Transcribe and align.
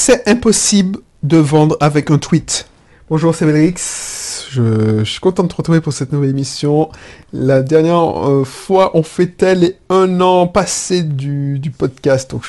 C'est 0.00 0.28
impossible 0.28 1.00
de 1.24 1.38
vendre 1.38 1.76
avec 1.80 2.12
un 2.12 2.18
tweet. 2.18 2.68
Bonjour, 3.10 3.34
c'est 3.34 3.44
Belrix. 3.44 4.46
Je, 4.48 5.02
suis 5.02 5.18
content 5.18 5.42
de 5.42 5.48
te 5.48 5.56
retrouver 5.56 5.80
pour 5.80 5.92
cette 5.92 6.12
nouvelle 6.12 6.30
émission. 6.30 6.88
La 7.32 7.62
dernière 7.62 8.28
euh, 8.28 8.44
fois, 8.44 8.92
on 8.94 9.02
fêtait 9.02 9.56
les 9.56 9.76
un 9.90 10.20
an 10.20 10.46
passé 10.46 11.02
du, 11.02 11.60
podcast. 11.76 12.30
Donc, 12.30 12.44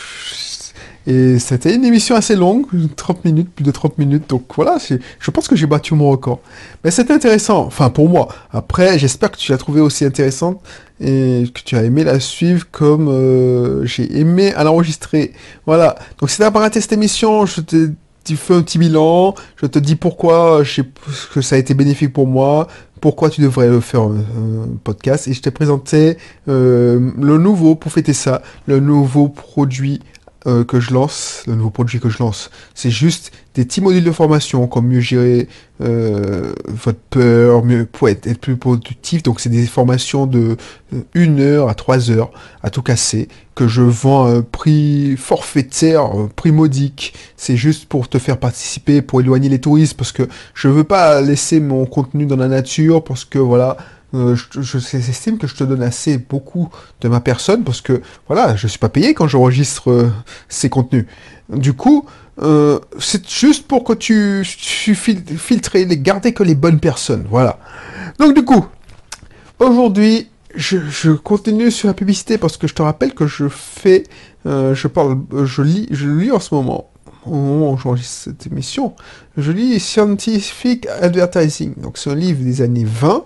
et 1.10 1.40
c'était 1.40 1.74
une 1.74 1.84
émission 1.86 2.16
assez 2.16 2.36
longue, 2.36 2.68
30 2.96 3.26
minutes, 3.26 3.50
plus 3.50 3.63
de 3.63 3.72
30 3.72 3.97
minutes. 3.97 4.29
Donc 4.29 4.44
voilà, 4.56 4.78
je 5.20 5.32
pense 5.32 5.47
que 5.47 5.56
j'ai 5.56 5.65
battu 5.65 5.96
mon 5.96 6.12
record. 6.12 6.40
Mais 6.83 6.92
c'était 6.92 7.13
intéressant, 7.13 7.65
enfin 7.65 7.90
pour 7.90 8.08
moi. 8.08 8.28
Après, 8.51 9.00
j'espère 9.00 9.32
que 9.32 9.37
tu 9.37 9.51
l'as 9.51 9.58
trouvé 9.58 9.82
aussi 9.82 10.06
intéressante 10.06 10.62
et 11.01 11.46
que 11.51 11.62
tu 11.62 11.76
as 11.76 11.83
aimé 11.83 12.04
la 12.04 12.19
suivre 12.19 12.68
comme 12.72 13.08
euh, 13.08 13.83
j'ai 13.86 14.19
aimé 14.19 14.54
à 14.54 14.64
l'enregistrer. 14.64 15.33
Voilà. 15.65 15.96
Donc 16.20 16.30
si 16.30 16.36
tu 16.36 16.44
n'as 16.44 16.52
pas 16.52 16.59
raté 16.59 16.80
cette 16.80 16.94
émission, 16.94 17.48
je 17.48 17.62
te 17.62 17.90
fais 18.36 18.54
un 18.54 18.62
petit 18.62 18.78
bilan, 18.78 19.34
je 19.55 19.66
te 19.66 19.80
dis 19.80 19.96
pourquoi 19.96 20.62
je 20.64 20.76
sais 20.76 20.88
que 21.34 21.41
ça 21.41 21.55
a 21.55 21.58
été 21.58 21.73
bénéfique 21.73 22.14
pour 22.14 22.28
moi, 22.28 22.68
pourquoi 23.02 23.32
tu 23.32 23.41
devrais 23.41 23.82
faire 23.82 24.02
un, 24.02 24.18
un 24.18 24.68
podcast, 24.84 25.28
et 25.28 25.34
je 25.34 25.41
t'ai 25.41 25.50
présenté 25.50 26.18
euh, 26.48 27.12
le 27.18 27.40
nouveau, 27.40 27.73
pour 27.73 27.91
fêter 27.91 28.14
ça, 28.14 28.44
le 28.68 28.80
nouveau 28.80 29.28
produit 29.28 30.02
euh, 30.48 30.64
que 30.64 30.80
je 30.80 30.94
lance, 30.94 31.44
le 31.48 31.56
nouveau 31.56 31.70
produit 31.70 32.00
que 32.00 32.08
je 32.08 32.20
lance. 32.20 32.50
C'est 32.74 32.92
juste 32.92 33.34
des 33.56 33.66
petits 33.66 33.82
modules 33.82 34.06
de 34.06 34.12
formation, 34.12 34.68
comme 34.68 34.88
mieux 34.88 35.02
gérer 35.02 35.50
euh, 35.82 36.54
votre 36.66 37.00
peur, 37.10 37.66
mieux 37.66 37.86
pour 37.86 38.08
être, 38.08 38.40
plus 38.40 38.56
productif. 38.56 39.22
Donc 39.22 39.42
c'est 39.42 39.50
des 39.50 39.66
formations 39.66 40.26
de 40.28 40.56
euh, 40.94 41.02
une 41.14 41.42
heure 41.42 41.68
à 41.68 41.74
trois 41.74 42.10
heures 42.10 42.32
à 42.64 42.70
tout 42.70 42.82
casser 42.82 43.28
que 43.54 43.68
je 43.68 43.82
vends 43.82 44.28
à 44.28 44.30
un 44.30 44.42
prix 44.42 45.18
forfaitaire, 45.18 46.04
un 46.04 46.30
prix 46.34 46.54
modique. 46.54 47.14
C'est 47.36 47.58
juste 47.58 47.90
pour 47.90 48.08
te 48.08 48.18
faire 48.18 48.38
participer, 48.38 49.02
pour 49.02 49.20
éloigner 49.20 49.50
les 49.50 49.60
touristes, 49.60 49.98
parce 49.98 50.14
que 50.14 50.30
je 50.54 50.70
veux 50.70 50.86
pas 50.86 51.20
laisser 51.20 51.59
mon 51.59 51.86
contenu 51.86 52.26
dans 52.26 52.38
la 52.38 52.48
nature, 52.48 53.03
parce 53.03 53.26
que 53.26 53.40
voilà. 53.40 53.76
Euh, 54.14 54.36
je, 54.36 54.62
je- 54.62 54.80
que 55.38 55.48
je 55.48 55.56
te 55.56 55.64
donne 55.64 55.84
assez 55.84 56.18
beaucoup 56.18 56.70
de 57.02 57.08
ma 57.08 57.20
personne 57.20 57.64
parce 57.64 57.82
que 57.82 58.02
voilà, 58.28 58.56
je 58.56 58.68
suis 58.68 58.80
pas 58.80 58.90
payé 58.90 59.14
quand 59.14 59.28
j'enregistre 59.28 59.92
euh, 59.92 60.10
ces 60.48 60.70
contenus. 60.70 61.06
Du 61.50 61.74
coup, 61.74 62.06
euh, 62.42 62.80
c'est 63.00 63.28
juste 63.30 63.68
pour 63.68 63.84
que 63.84 63.94
tu, 63.94 64.46
tu 64.58 64.96
fil- 64.96 65.24
filtres 65.38 65.76
et 65.76 65.86
les 65.86 65.98
que 66.34 66.44
les 66.44 66.56
bonnes 66.56 66.80
personnes. 66.80 67.26
Voilà. 67.30 67.60
Donc 68.20 68.34
du 68.36 68.44
coup, 68.46 68.66
aujourd'hui, 69.60 70.30
je, 70.56 70.78
je 70.90 71.12
continue 71.12 71.72
sur 71.72 71.88
la 71.88 71.94
publicité 71.94 72.38
parce 72.38 72.58
que 72.58 72.68
je 72.68 72.74
te 72.74 72.82
rappelle 72.82 73.14
que 73.14 73.28
je 73.28 73.48
fais, 73.50 74.04
euh, 74.46 74.74
je 74.74 74.88
parle, 74.88 75.20
je 75.46 75.62
lis, 75.62 75.88
je 75.92 76.08
lis 76.08 76.32
en 76.32 76.40
ce 76.40 76.54
moment, 76.56 76.90
au 77.26 77.32
moment 77.36 77.74
où 77.74 77.78
j'enregistre 77.78 78.24
cette 78.26 78.48
émission, 78.48 78.96
je 79.38 79.52
lis 79.52 79.80
Scientific 79.80 80.88
Advertising. 81.02 81.74
Donc 81.78 81.98
c'est 81.98 82.10
un 82.10 82.16
livre 82.16 82.44
des 82.44 82.62
années 82.62 82.86
20. 82.88 83.24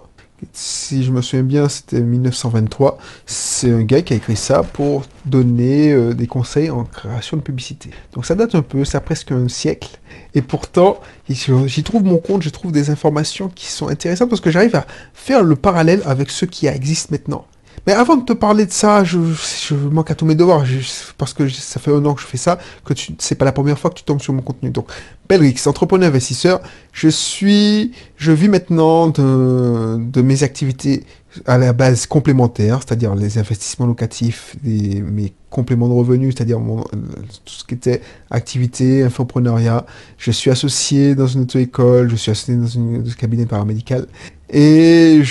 Si 0.52 1.04
je 1.04 1.12
me 1.12 1.22
souviens 1.22 1.44
bien, 1.44 1.70
c'était 1.70 2.02
1923. 2.02 2.98
C'est 3.26 3.72
un 3.72 3.84
gars 3.84 4.02
qui 4.02 4.14
a 4.14 4.16
écrit 4.18 4.36
ça 4.36 4.64
pour 4.64 5.04
donner 5.26 5.92
euh, 5.92 6.14
des 6.14 6.28
conseils 6.28 6.70
en 6.70 6.84
création 6.84 7.38
de 7.38 7.42
publicité. 7.42 7.90
Donc 8.14 8.26
ça 8.26 8.36
date 8.36 8.56
un 8.56 8.62
peu, 8.62 8.84
ça 8.86 8.98
a 8.98 9.02
presque 9.02 9.32
un 9.32 9.48
siècle. 9.48 10.00
Et 10.36 10.42
pourtant, 10.42 11.00
j'y 11.30 11.84
trouve 11.84 12.04
mon 12.04 12.18
compte, 12.18 12.42
je 12.42 12.50
trouve 12.50 12.72
des 12.72 12.90
informations 12.90 13.50
qui 13.50 13.68
sont 13.68 13.88
intéressantes 13.88 14.30
parce 14.30 14.42
que 14.42 14.52
j'arrive 14.52 14.76
à 14.76 14.86
faire 15.14 15.44
le 15.44 15.56
parallèle 15.56 16.02
avec 16.06 16.30
ce 16.30 16.46
qui 16.46 16.68
existe 16.68 17.12
maintenant. 17.12 17.46
Mais 17.86 17.94
avant 17.94 18.16
de 18.16 18.24
te 18.24 18.34
parler 18.34 18.66
de 18.66 18.72
ça, 18.72 19.04
je, 19.04 19.18
manque 19.92 20.10
à 20.10 20.16
tous 20.16 20.26
mes 20.26 20.36
devoirs, 20.36 20.64
parce 21.18 21.34
que 21.34 21.50
ça 21.50 21.82
fait 21.82 21.92
un 21.92 22.06
an 22.06 22.14
que 22.14 22.22
je 22.22 22.26
fais 22.28 22.38
ça, 22.38 22.58
que 22.86 22.94
tu, 22.94 23.14
c'est 23.20 23.36
pas 23.36 23.44
la 23.44 23.52
première 23.52 23.78
fois 23.78 23.90
que 23.90 23.96
tu 23.96 24.04
tombes 24.04 24.22
sur 24.22 24.32
mon 24.32 24.42
contenu. 24.42 24.70
Donc, 24.70 24.88
Belrix, 25.28 25.56
entrepreneur 25.66 26.08
investisseur, 26.08 26.62
je 26.94 27.10
suis, 27.10 27.92
je 28.16 28.32
vis 28.32 28.48
maintenant 28.48 29.08
de, 29.10 30.22
mes 30.22 30.44
activités 30.44 31.04
à 31.46 31.58
la 31.58 31.74
base 31.74 32.06
complémentaires, 32.06 32.80
c'est-à-dire 32.86 33.16
les 33.16 33.38
investissements 33.38 33.88
locatifs, 33.88 34.56
mes 34.64 35.34
compléments 35.50 35.90
de 35.90 35.94
revenus, 35.94 36.36
c'est-à-dire 36.36 36.60
tout 36.60 37.54
ce 37.54 37.66
qui 37.66 37.74
était 37.74 38.02
activité, 38.32 39.04
infopreneuriat. 39.04 39.86
Je 40.18 40.32
suis 40.32 40.52
associé 40.52 41.16
dans 41.16 41.28
une 41.28 41.42
auto-école, 41.42 42.10
je 42.10 42.16
suis 42.16 42.32
associé 42.32 42.56
dans 42.56 42.68
une- 42.68 43.04
un 43.08 43.14
cabinet 43.14 43.46
paramédical. 43.46 44.08
Et 44.50 45.22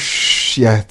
il 0.57 0.63
y 0.63 0.67
a 0.67 0.85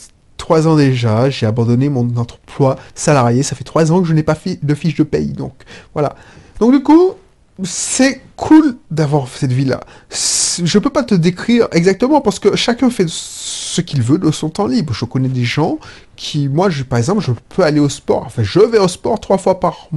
trois 0.52 0.68
ans 0.68 0.76
déjà, 0.76 1.30
j'ai 1.30 1.46
abandonné 1.46 1.88
mon 1.88 2.02
emploi 2.18 2.76
salarié. 2.94 3.42
Ça 3.42 3.56
fait 3.56 3.64
trois 3.64 3.90
ans 3.94 4.02
que 4.02 4.08
je 4.10 4.14
n'ai 4.14 4.22
pas 4.22 4.36
fi- 4.36 4.60
de 4.62 4.76
fiche 4.76 4.96
de 4.98 5.04
paye. 5.04 5.28
Donc 5.32 5.54
voilà. 5.94 6.14
Donc 6.60 6.74
du 6.74 6.84
coup, 6.84 7.12
c'est 7.64 8.20
cool 8.36 8.76
d'avoir 8.90 9.30
cette 9.30 9.54
vie-là. 9.54 9.80
Je 10.62 10.78
peux 10.78 10.90
pas 10.90 11.04
te 11.04 11.16
décrire 11.16 11.70
exactement 11.72 12.20
parce 12.20 12.38
que 12.40 12.58
chacun 12.58 12.90
fait 12.90 13.06
ce 13.08 13.80
qu'il 13.80 14.02
veut 14.02 14.18
de 14.18 14.30
son 14.30 14.50
temps 14.50 14.68
libre. 14.68 14.94
Je 14.94 15.06
connais 15.06 15.30
des 15.30 15.46
gens 15.46 15.80
qui, 16.18 16.50
moi, 16.50 16.70
je, 16.70 16.84
par 16.84 17.00
exemple, 17.00 17.22
je 17.22 17.32
peux 17.56 17.64
aller 17.64 17.80
au 17.80 17.88
sport. 17.88 18.24
Enfin, 18.26 18.44
je 18.44 18.60
vais 18.60 18.78
au 18.78 18.90
sport 18.90 19.22
trois 19.22 19.38
fois 19.38 19.58
par 19.62 19.88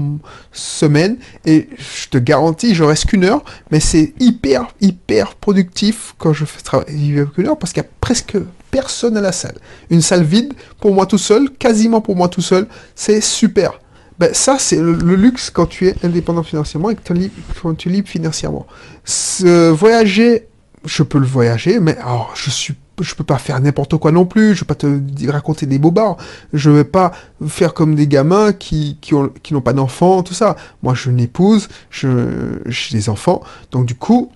semaine 0.53 1.17
et 1.45 1.69
je 1.79 2.09
te 2.11 2.19
garantis, 2.19 2.77
je 2.77 2.85
reste 2.85 3.07
qu'une 3.07 3.25
heure, 3.25 3.43
mais 3.73 3.81
c'est 3.81 4.15
hyper, 4.21 4.69
hyper 4.81 5.35
productif 5.35 6.15
quand 6.19 6.33
je 6.33 6.45
fais 6.45 6.63
travailler 6.63 7.19
avec 7.23 7.39
une 7.39 7.49
heure 7.49 7.59
parce 7.59 7.73
qu'il 7.73 7.83
y 7.83 7.87
a 7.87 7.89
presque 8.01 8.37
personne 8.75 9.17
à 9.17 9.21
la 9.21 9.31
salle. 9.31 9.55
Une 9.89 10.03
salle 10.03 10.25
vide 10.25 10.53
pour 10.81 10.93
moi 10.93 11.07
tout 11.07 11.23
seul, 11.31 11.49
quasiment 11.49 12.01
pour 12.01 12.17
moi 12.17 12.29
tout 12.29 12.43
seul, 12.43 12.67
c'est 12.97 13.21
super. 13.21 13.79
Ben, 14.19 14.35
ça, 14.35 14.57
c'est 14.59 14.79
le, 14.79 15.15
luxe 15.15 15.49
quand 15.49 15.67
tu 15.67 15.87
es 15.87 15.95
indépendant 16.03 16.43
financièrement 16.43 16.91
et 16.91 16.97
que 16.97 17.12
tu 17.12 17.31
quand 17.62 17.75
tu 17.77 18.03
financièrement. 18.05 18.67
Ce- 19.05 19.71
voyager, 19.71 20.49
je 20.85 21.05
peux 21.05 21.19
le 21.19 21.27
voyager, 21.27 21.79
mais 21.79 21.97
alors, 21.99 22.33
je 22.35 22.51
suis 22.51 22.75
je 23.01 23.12
peux 23.17 23.25
pas 23.25 23.39
faire 23.39 23.61
n'importe 23.61 23.97
quoi 23.97 24.12
non 24.12 24.25
plus, 24.25 24.55
je 24.55 24.61
vais 24.61 24.67
pas 24.67 24.77
te 24.77 24.87
raconter 25.29 25.67
des 25.67 25.81
bobards, 25.81 26.17
je 26.53 26.71
vais 26.71 26.85
pas 26.85 27.11
faire 27.49 27.75
comme 27.75 27.97
des 27.97 28.06
gamins 28.06 28.53
qui, 28.53 28.99
qui 29.01 29.15
ont, 29.15 29.33
qui 29.43 29.53
n'ont 29.53 29.61
pas 29.61 29.73
d'enfants, 29.73 30.23
tout 30.23 30.33
ça. 30.35 30.55
Moi, 30.85 30.95
je 30.95 31.11
n'épouse, 31.11 31.67
je, 31.91 32.61
j'ai 32.67 32.97
des 32.97 33.09
enfants, 33.09 33.43
donc 33.73 33.85
du 33.87 33.97
coup, 33.97 34.31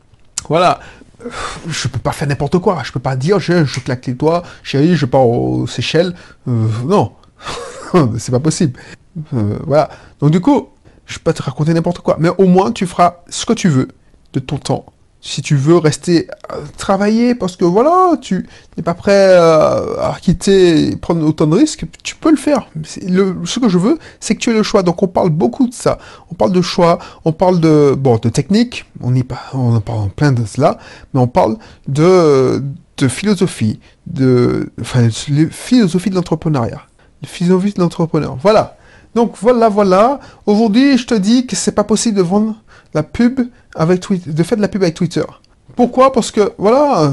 voilà, 0.49 0.81
je 1.69 1.89
peux 1.89 1.99
pas 1.99 2.13
faire 2.13 2.29
n'importe 2.29 2.59
quoi, 2.59 2.83
je 2.85 2.93
peux 2.93 3.01
pas 3.01 3.17
dire, 3.17 3.39
je, 3.41 3.65
je 3.65 3.81
claque 3.81 4.07
les 4.07 4.15
doigts, 4.15 4.43
chérie, 4.63 4.97
je 4.97 5.07
pars 5.07 5.27
aux 5.27 5.67
Seychelles, 5.67 6.15
Euh, 6.47 6.69
non, 6.85 7.13
c'est 8.19 8.31
pas 8.33 8.41
possible. 8.41 8.79
Euh, 9.35 9.59
voilà, 9.67 9.91
donc 10.21 10.31
du 10.31 10.41
coup, 10.41 10.69
je 11.07 11.19
peux 11.19 11.25
pas 11.25 11.33
te 11.33 11.43
raconter 11.43 11.75
n'importe 11.75 12.01
quoi, 12.01 12.17
mais 12.19 12.31
au 12.39 12.47
moins, 12.47 12.73
tu 12.73 12.87
feras 12.87 13.17
ce 13.29 13.47
que 13.47 13.53
tu 13.53 13.69
veux 13.69 13.89
de 14.33 14.41
ton 14.41 14.59
temps. 14.59 14.87
Si 15.21 15.43
tu 15.43 15.57
veux 15.57 15.79
rester 15.79 16.29
euh, 16.53 16.61
travailler 16.77 17.35
parce 17.35 17.57
que 17.57 17.65
voilà, 17.65 18.17
tu 18.21 18.47
n'es 18.77 18.85
pas 18.85 18.95
prêt 18.95 19.13
euh, 19.31 20.01
à 20.01 20.17
quitter 20.21 20.95
prendre 20.97 21.27
autant 21.27 21.49
de 21.49 21.57
risques, 21.57 21.85
tu 22.05 22.15
peux 22.15 22.31
le 22.31 22.37
faire. 22.37 22.69
Le, 23.07 23.37
ce 23.45 23.59
que 23.59 23.69
je 23.69 23.79
veux, 23.79 23.99
c'est 24.21 24.37
que 24.37 24.41
tu 24.41 24.51
aies 24.51 24.55
le 24.55 24.63
choix. 24.63 24.85
Donc 24.85 25.03
on 25.03 25.09
parle 25.09 25.31
beaucoup 25.31 25.67
de 25.67 25.75
ça. 25.75 25.99
On 26.31 26.35
parle 26.35 26.53
de 26.53 26.63
choix, 26.63 26.99
on 27.25 27.33
parle 27.33 27.59
de 27.59 27.97
bon 27.99 28.17
de 28.19 28.29
technique, 28.29 28.85
on 29.03 29.11
n'y 29.11 29.25
pas, 29.25 29.43
on 29.55 29.75
en 29.75 29.81
parle 29.81 30.09
plein 30.11 30.31
de 30.31 30.45
cela, 30.47 30.79
mais 31.13 31.21
on 31.21 31.29
parle 31.29 31.57
de 31.89 32.63
de 32.99 33.09
philosophie, 33.09 33.79
de 34.07 34.71
philosophie 35.51 36.11
de 36.11 36.15
l'entrepreneuriat, 36.15 36.83
philosophie 37.25 37.73
de 37.73 37.81
l'entrepreneur. 37.81 38.37
Voilà. 38.41 38.77
Donc 39.15 39.35
voilà, 39.41 39.69
voilà. 39.69 40.21
Aujourd'hui, 40.47 40.99
je 40.99 41.07
te 41.07 41.15
dis 41.15 41.47
que 41.47 41.57
c'est 41.57 41.73
pas 41.73 41.85
possible 41.85 42.17
de 42.17 42.23
vendre 42.23 42.55
pub 43.03 43.41
avec 43.75 44.01
Twitter, 44.01 44.31
de 44.31 44.43
faire 44.43 44.57
de 44.57 44.63
la 44.63 44.69
pub 44.69 44.83
avec 44.83 44.95
Twitter. 44.95 45.25
Pourquoi? 45.77 46.13
Parce 46.13 46.31
que 46.31 46.53
voilà, 46.59 47.13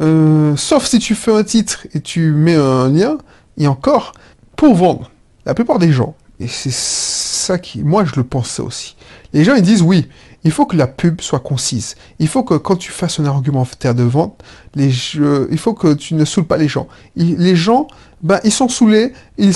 euh, 0.00 0.56
sauf 0.56 0.86
si 0.86 0.98
tu 0.98 1.14
fais 1.14 1.32
un 1.32 1.44
titre 1.44 1.86
et 1.92 2.00
tu 2.00 2.32
mets 2.32 2.54
un 2.54 2.88
lien, 2.88 3.18
et 3.56 3.66
encore, 3.66 4.12
pour 4.56 4.74
vendre, 4.74 5.10
la 5.44 5.54
plupart 5.54 5.78
des 5.78 5.92
gens, 5.92 6.14
et 6.40 6.48
c'est 6.48 6.72
ça 6.72 7.58
qui, 7.58 7.82
moi 7.82 8.04
je 8.04 8.14
le 8.16 8.24
pense 8.24 8.48
ça 8.48 8.62
aussi. 8.62 8.96
Les 9.32 9.44
gens 9.44 9.54
ils 9.54 9.62
disent 9.62 9.82
oui, 9.82 10.08
il 10.44 10.52
faut 10.52 10.66
que 10.66 10.76
la 10.76 10.86
pub 10.86 11.20
soit 11.20 11.40
concise. 11.40 11.96
Il 12.20 12.28
faut 12.28 12.44
que 12.44 12.54
quand 12.54 12.76
tu 12.76 12.92
fasses 12.92 13.18
un 13.18 13.26
argumentaire 13.26 13.94
de 13.94 14.04
vente, 14.04 14.40
les 14.74 14.90
jeux, 14.90 15.48
il 15.50 15.58
faut 15.58 15.74
que 15.74 15.94
tu 15.94 16.14
ne 16.14 16.24
saoules 16.24 16.46
pas 16.46 16.56
les 16.56 16.68
gens. 16.68 16.86
Les 17.16 17.56
gens, 17.56 17.88
ben 18.22 18.40
ils 18.44 18.52
sont 18.52 18.68
saoulés, 18.68 19.12
ils, 19.36 19.52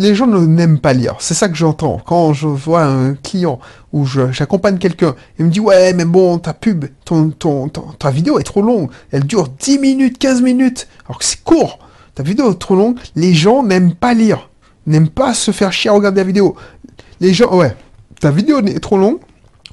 les 0.00 0.14
gens 0.14 0.26
n'aiment 0.26 0.78
pas 0.78 0.92
lire. 0.92 1.16
C'est 1.18 1.34
ça 1.34 1.48
que 1.48 1.54
j'entends. 1.54 2.00
Quand 2.04 2.32
je 2.32 2.46
vois 2.46 2.82
un 2.82 3.14
client 3.14 3.58
ou 3.92 4.06
j'accompagne 4.06 4.78
quelqu'un, 4.78 5.14
il 5.38 5.46
me 5.46 5.50
dit 5.50 5.60
ouais 5.60 5.92
mais 5.92 6.04
bon 6.04 6.38
ta 6.38 6.54
pub, 6.54 6.86
ta 7.98 8.10
vidéo 8.10 8.38
est 8.38 8.44
trop 8.44 8.62
longue. 8.62 8.90
Elle 9.12 9.24
dure 9.24 9.48
10 9.48 9.78
minutes, 9.78 10.18
15 10.18 10.42
minutes. 10.42 10.88
Alors 11.06 11.18
que 11.18 11.24
c'est 11.24 11.42
court. 11.42 11.78
Ta 12.14 12.22
vidéo 12.22 12.50
est 12.52 12.58
trop 12.58 12.74
longue. 12.74 12.98
Les 13.14 13.34
gens 13.34 13.62
n'aiment 13.62 13.94
pas 13.94 14.14
lire. 14.14 14.50
N'aiment 14.86 15.08
pas 15.08 15.34
se 15.34 15.50
faire 15.50 15.72
chier 15.72 15.90
à 15.90 15.94
regarder 15.94 16.20
la 16.20 16.26
vidéo. 16.26 16.56
Les 17.20 17.34
gens, 17.34 17.54
ouais. 17.54 17.76
Ta 18.20 18.30
vidéo 18.30 18.60
est 18.60 18.80
trop 18.80 18.98
longue. 18.98 19.18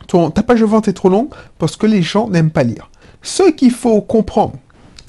Ton, 0.07 0.29
ta 0.29 0.43
page 0.43 0.61
de 0.61 0.65
vente 0.65 0.87
est 0.87 0.93
trop 0.93 1.09
longue 1.09 1.29
parce 1.57 1.75
que 1.75 1.85
les 1.85 2.01
gens 2.01 2.29
n'aiment 2.29 2.51
pas 2.51 2.63
lire. 2.63 2.89
Ce 3.21 3.49
qu'il 3.51 3.71
faut 3.71 4.01
comprendre, 4.01 4.53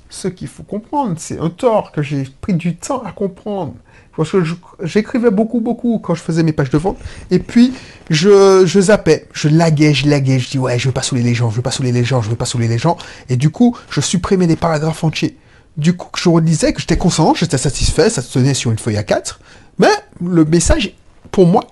ce 0.09 0.29
qu'il 0.29 0.49
faut 0.49 0.63
comprendre. 0.63 1.15
C'est 1.19 1.39
un 1.39 1.51
tort 1.51 1.93
que 1.93 2.03
j'ai 2.03 2.29
pris 2.41 2.55
du 2.55 2.77
temps 2.77 3.03
à 3.05 3.13
comprendre. 3.13 3.75
Parce 4.17 4.33
que 4.33 4.43
j'écrivais 4.83 5.31
beaucoup, 5.31 5.61
beaucoup 5.61 6.01
quand 6.01 6.17
je 6.17 6.23
faisais 6.23 6.43
mes 6.43 6.53
pages 6.53 6.71
de 6.71 6.79
vente. 6.79 6.99
Et 7.31 7.39
puis, 7.39 7.73
je, 8.11 8.65
je 8.67 8.81
zappais, 8.81 9.29
je 9.33 9.49
laguais, 9.49 9.95
je 9.95 10.09
laguais, 10.09 10.41
je 10.41 10.51
dis 10.51 10.59
ouais, 10.59 10.77
je 10.77 10.89
veux 10.89 10.93
pas 10.93 11.03
saouler 11.03 11.23
les 11.23 11.35
gens, 11.35 11.51
je 11.51 11.57
veux 11.57 11.63
pas 11.63 11.71
saouler 11.71 11.93
les 11.93 12.03
gens, 12.03 12.21
je 12.21 12.29
veux 12.29 12.37
pas 12.37 12.45
saouler 12.45 12.67
les 12.67 12.79
gens. 12.79 12.97
Et 13.29 13.37
du 13.37 13.51
coup, 13.51 13.77
je 13.91 14.01
supprimais 14.01 14.49
des 14.49 14.57
paragraphes 14.57 15.05
entiers. 15.05 15.37
Du 15.77 15.97
coup, 15.97 16.09
je 16.17 16.29
redisais 16.29 16.73
que 16.73 16.81
j'étais 16.81 16.97
conscient, 16.97 17.33
j'étais 17.35 17.59
satisfait, 17.59 18.11
ça 18.11 18.21
se 18.21 18.33
tenait 18.33 18.55
sur 18.55 18.73
une 18.73 18.79
feuille 18.79 18.97
à 18.97 19.05
4. 19.05 19.39
Mais 19.79 19.87
le 20.21 20.45
message, 20.45 20.95
pour 21.31 21.47
moi, 21.47 21.65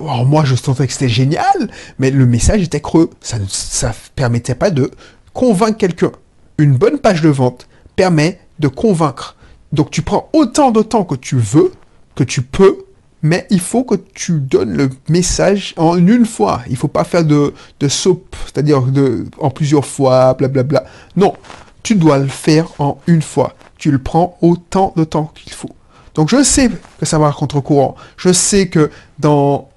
moi, 0.00 0.44
je 0.46 0.54
sentais 0.54 0.86
que 0.86 0.92
c'était 0.94 1.10
génial, 1.10 1.70
mais 1.98 2.10
le 2.10 2.24
message 2.24 2.62
était 2.62 2.80
creux. 2.80 3.10
Ça 3.20 3.38
ne 3.38 3.44
ça 3.46 3.92
permettait 4.16 4.54
pas 4.54 4.70
de 4.70 4.90
convaincre 5.34 5.76
quelqu'un. 5.76 6.12
Une 6.56 6.76
bonne 6.76 6.98
page 6.98 7.20
de 7.20 7.28
vente 7.28 7.66
permet 8.00 8.40
de 8.58 8.68
convaincre. 8.68 9.36
Donc 9.72 9.90
tu 9.90 10.00
prends 10.00 10.30
autant 10.32 10.70
de 10.70 10.80
temps 10.80 11.04
que 11.04 11.16
tu 11.16 11.36
veux 11.36 11.70
que 12.14 12.24
tu 12.24 12.40
peux, 12.40 12.78
mais 13.20 13.46
il 13.50 13.60
faut 13.60 13.84
que 13.84 13.94
tu 14.14 14.40
donnes 14.40 14.74
le 14.74 14.88
message 15.10 15.74
en 15.76 15.98
une 15.98 16.24
fois. 16.24 16.62
Il 16.70 16.78
faut 16.78 16.88
pas 16.88 17.04
faire 17.04 17.26
de, 17.26 17.52
de 17.78 17.88
soupe, 17.88 18.34
c'est-à-dire 18.46 18.80
de, 18.80 19.26
en 19.38 19.50
plusieurs 19.50 19.84
fois, 19.84 20.32
blablabla. 20.32 20.84
Non, 21.14 21.34
tu 21.82 21.94
dois 21.94 22.16
le 22.16 22.28
faire 22.28 22.68
en 22.78 22.96
une 23.06 23.20
fois. 23.20 23.52
Tu 23.76 23.90
le 23.90 23.98
prends 23.98 24.38
autant 24.40 24.94
de 24.96 25.04
temps 25.04 25.30
qu'il 25.34 25.52
faut. 25.52 25.74
Donc 26.14 26.30
je 26.30 26.42
sais 26.42 26.70
que 26.98 27.04
ça 27.04 27.18
va 27.18 27.30
contre-courant. 27.32 27.96
Je 28.16 28.32
sais 28.32 28.68
que 28.68 28.90
dans, 29.18 29.68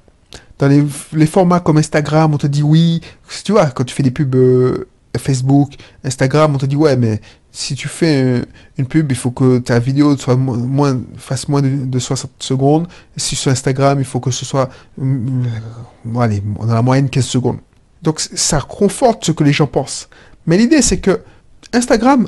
dans 0.60 0.70
les, 0.70 1.28
formats 1.28 1.60
comme 1.60 1.78
Instagram, 1.78 2.34
on 2.34 2.38
te 2.38 2.48
dit 2.48 2.64
oui. 2.64 3.02
Tu 3.44 3.52
vois, 3.52 3.66
quand 3.66 3.84
tu 3.84 3.94
fais 3.94 4.04
des 4.04 4.12
pubs 4.12 4.34
euh, 4.34 4.88
Facebook, 5.18 5.74
Instagram, 6.04 6.56
on 6.56 6.58
te 6.58 6.66
dit 6.66 6.76
ouais, 6.76 6.96
mais 6.96 7.22
si 7.52 7.76
tu 7.76 7.88
fais 7.88 8.42
une 8.78 8.88
pub, 8.88 9.12
il 9.12 9.16
faut 9.16 9.32
que 9.32 9.60
ta 9.60 9.78
vidéo 9.80 10.18
soit 10.18 10.36
moins, 10.36 11.00
fasse 11.18 11.48
moins 11.48 11.62
de, 11.62 12.00
60 12.00 12.32
secondes. 12.40 12.88
si 13.16 13.36
sur 13.36 13.52
Instagram, 13.52 14.00
il 14.00 14.06
faut 14.06 14.20
que 14.20 14.32
ce 14.32 14.44
soit, 14.44 14.70
euh, 15.00 15.44
allez, 16.20 16.42
dans 16.60 16.74
la 16.74 16.82
moyenne 16.82 17.10
15 17.10 17.26
secondes. 17.26 17.58
Donc 18.02 18.20
ça 18.20 18.60
conforte 18.62 19.26
ce 19.26 19.32
que 19.32 19.44
les 19.44 19.54
gens 19.54 19.68
pensent. 19.68 20.10
Mais 20.48 20.58
l'idée, 20.58 20.82
c'est 20.82 21.00
que 21.00 21.22
Instagram, 21.74 22.28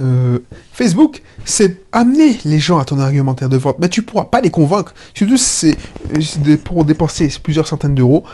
euh, 0.00 0.38
Facebook, 0.72 1.22
c'est 1.44 1.82
amener 1.92 2.38
les 2.44 2.58
gens 2.58 2.78
à 2.78 2.84
ton 2.84 2.98
argumentaire 2.98 3.48
de 3.48 3.56
vente. 3.56 3.76
Mais 3.78 3.88
tu 3.88 4.02
pourras 4.02 4.24
pas 4.24 4.40
les 4.40 4.50
convaincre. 4.50 4.92
Surtout, 5.14 5.36
c'est 5.36 5.76
pour 6.64 6.84
dépenser 6.84 7.32
plusieurs 7.42 7.66
centaines 7.66 7.94
d'euros 7.94 8.24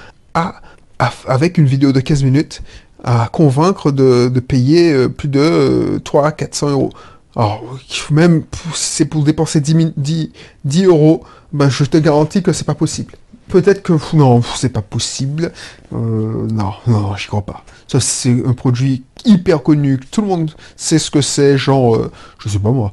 avec 1.26 1.58
une 1.58 1.66
vidéo 1.66 1.92
de 1.92 2.00
15 2.00 2.24
minutes 2.24 2.62
à 3.04 3.28
convaincre 3.30 3.92
de, 3.92 4.28
payer 4.40 4.92
euh, 4.92 5.08
plus 5.08 5.28
de 5.28 6.00
300 6.02 6.30
400 6.32 6.70
euros. 6.70 6.90
Alors, 7.36 7.62
même 8.10 8.44
c'est 8.74 9.04
pour 9.04 9.22
dépenser 9.24 9.60
10, 9.60 9.92
10, 9.96 10.32
10 10.64 10.84
euros, 10.86 11.22
ben, 11.52 11.68
je 11.68 11.84
te 11.84 11.98
garantis 11.98 12.42
que 12.42 12.52
c'est 12.52 12.64
pas 12.64 12.74
possible. 12.74 13.14
Peut-être 13.48 13.82
que 13.82 13.92
non, 14.16 14.40
c'est 14.56 14.70
pas 14.70 14.82
possible. 14.82 15.52
Euh, 15.92 16.46
non, 16.50 16.72
non, 16.86 17.14
j'y 17.16 17.26
crois 17.26 17.42
pas. 17.42 17.62
Ça, 17.88 18.00
c'est 18.00 18.42
un 18.46 18.54
produit 18.54 19.04
hyper 19.26 19.62
connu. 19.62 20.00
Tout 20.10 20.22
le 20.22 20.28
monde 20.28 20.52
sait 20.76 20.98
ce 20.98 21.10
que 21.10 21.20
c'est. 21.20 21.58
Genre, 21.58 21.96
euh, 21.96 22.10
je 22.38 22.48
sais 22.48 22.58
pas 22.58 22.70
moi, 22.70 22.90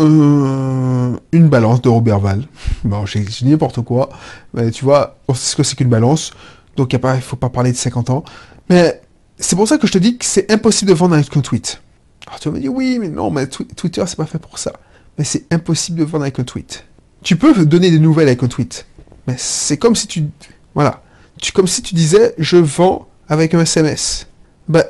une 0.00 1.48
balance 1.48 1.82
de 1.82 1.88
Robert 1.88 2.20
Val. 2.20 2.44
Bon, 2.84 3.04
j'ai 3.04 3.24
n'importe 3.42 3.82
quoi. 3.82 4.08
Mais 4.54 4.70
tu 4.70 4.84
vois, 4.84 5.18
on 5.26 5.34
sait 5.34 5.50
ce 5.50 5.56
que 5.56 5.62
c'est 5.64 5.76
qu'une 5.76 5.88
balance. 5.88 6.32
Donc, 6.78 6.92
il 6.92 7.00
ne 7.04 7.20
faut 7.20 7.34
pas 7.34 7.48
parler 7.48 7.72
de 7.72 7.76
50 7.76 8.08
ans. 8.10 8.24
Mais 8.70 9.02
c'est 9.36 9.56
pour 9.56 9.66
ça 9.66 9.78
que 9.78 9.88
je 9.88 9.92
te 9.92 9.98
dis 9.98 10.16
que 10.16 10.24
c'est 10.24 10.48
impossible 10.50 10.92
de 10.92 10.96
vendre 10.96 11.14
avec 11.14 11.36
un 11.36 11.40
tweet. 11.40 11.82
Alors, 12.28 12.38
tu 12.38 12.48
vas 12.48 12.54
me 12.54 12.60
dire, 12.60 12.72
oui, 12.72 12.98
mais 13.00 13.08
non, 13.08 13.32
mais 13.32 13.48
Twitter, 13.48 14.04
c'est 14.06 14.16
pas 14.16 14.26
fait 14.26 14.38
pour 14.38 14.60
ça. 14.60 14.72
Mais 15.18 15.24
c'est 15.24 15.52
impossible 15.52 15.98
de 15.98 16.04
vendre 16.04 16.22
avec 16.22 16.38
un 16.38 16.44
tweet. 16.44 16.84
Tu 17.24 17.34
peux 17.34 17.66
donner 17.66 17.90
des 17.90 17.98
nouvelles 17.98 18.28
avec 18.28 18.44
un 18.44 18.46
tweet. 18.46 18.86
Mais 19.26 19.34
c'est 19.36 19.76
comme 19.76 19.96
si 19.96 20.06
tu. 20.06 20.26
Voilà. 20.72 21.02
Tu, 21.40 21.50
comme 21.50 21.66
si 21.66 21.82
tu 21.82 21.96
disais, 21.96 22.34
je 22.38 22.56
vends 22.56 23.08
avec 23.28 23.54
un 23.54 23.60
SMS. 23.60 24.28
Ben, 24.68 24.84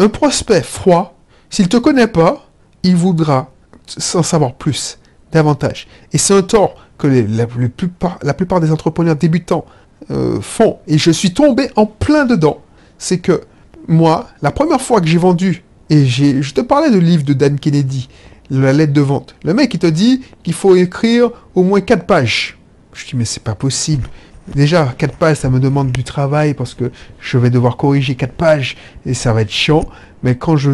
un 0.00 0.08
prospect 0.08 0.62
froid, 0.62 1.16
s'il 1.50 1.68
te 1.68 1.76
connaît 1.76 2.08
pas, 2.08 2.50
il 2.82 2.96
voudra 2.96 3.52
s'en 3.86 4.24
savoir 4.24 4.54
plus, 4.54 4.98
davantage. 5.30 5.86
Et 6.12 6.18
c'est 6.18 6.34
un 6.34 6.42
tort 6.42 6.74
que 6.98 7.06
la, 7.06 7.46
plupart, 7.46 8.18
la 8.22 8.34
plupart 8.34 8.58
des 8.60 8.72
entrepreneurs 8.72 9.14
débutants 9.14 9.64
euh, 10.10 10.40
font, 10.40 10.78
et 10.86 10.98
je 10.98 11.10
suis 11.10 11.32
tombé 11.32 11.70
en 11.76 11.86
plein 11.86 12.24
dedans, 12.24 12.58
c'est 12.98 13.18
que 13.18 13.42
moi, 13.86 14.28
la 14.42 14.50
première 14.50 14.80
fois 14.80 15.00
que 15.00 15.06
j'ai 15.06 15.18
vendu, 15.18 15.64
et 15.90 16.04
j'ai, 16.06 16.42
je 16.42 16.54
te 16.54 16.60
parlais 16.60 16.90
de 16.90 16.98
livre 16.98 17.24
de 17.24 17.32
Dan 17.32 17.58
Kennedy, 17.58 18.08
la 18.50 18.72
lettre 18.72 18.92
de 18.92 19.00
vente. 19.00 19.34
Le 19.44 19.54
mec, 19.54 19.72
il 19.74 19.80
te 19.80 19.86
dit 19.86 20.22
qu'il 20.42 20.52
faut 20.52 20.76
écrire 20.76 21.30
au 21.54 21.62
moins 21.62 21.80
4 21.80 22.04
pages. 22.04 22.58
Je 22.92 23.06
dis, 23.06 23.16
mais 23.16 23.24
c'est 23.24 23.42
pas 23.42 23.54
possible. 23.54 24.08
Déjà, 24.54 24.94
4 24.96 25.16
pages, 25.16 25.36
ça 25.38 25.50
me 25.50 25.60
demande 25.60 25.92
du 25.92 26.04
travail 26.04 26.54
parce 26.54 26.74
que 26.74 26.90
je 27.20 27.38
vais 27.38 27.50
devoir 27.50 27.76
corriger 27.76 28.14
4 28.14 28.32
pages 28.32 28.76
et 29.04 29.14
ça 29.14 29.32
va 29.32 29.42
être 29.42 29.50
chiant. 29.50 29.84
Mais 30.22 30.36
quand 30.36 30.56
je, 30.56 30.72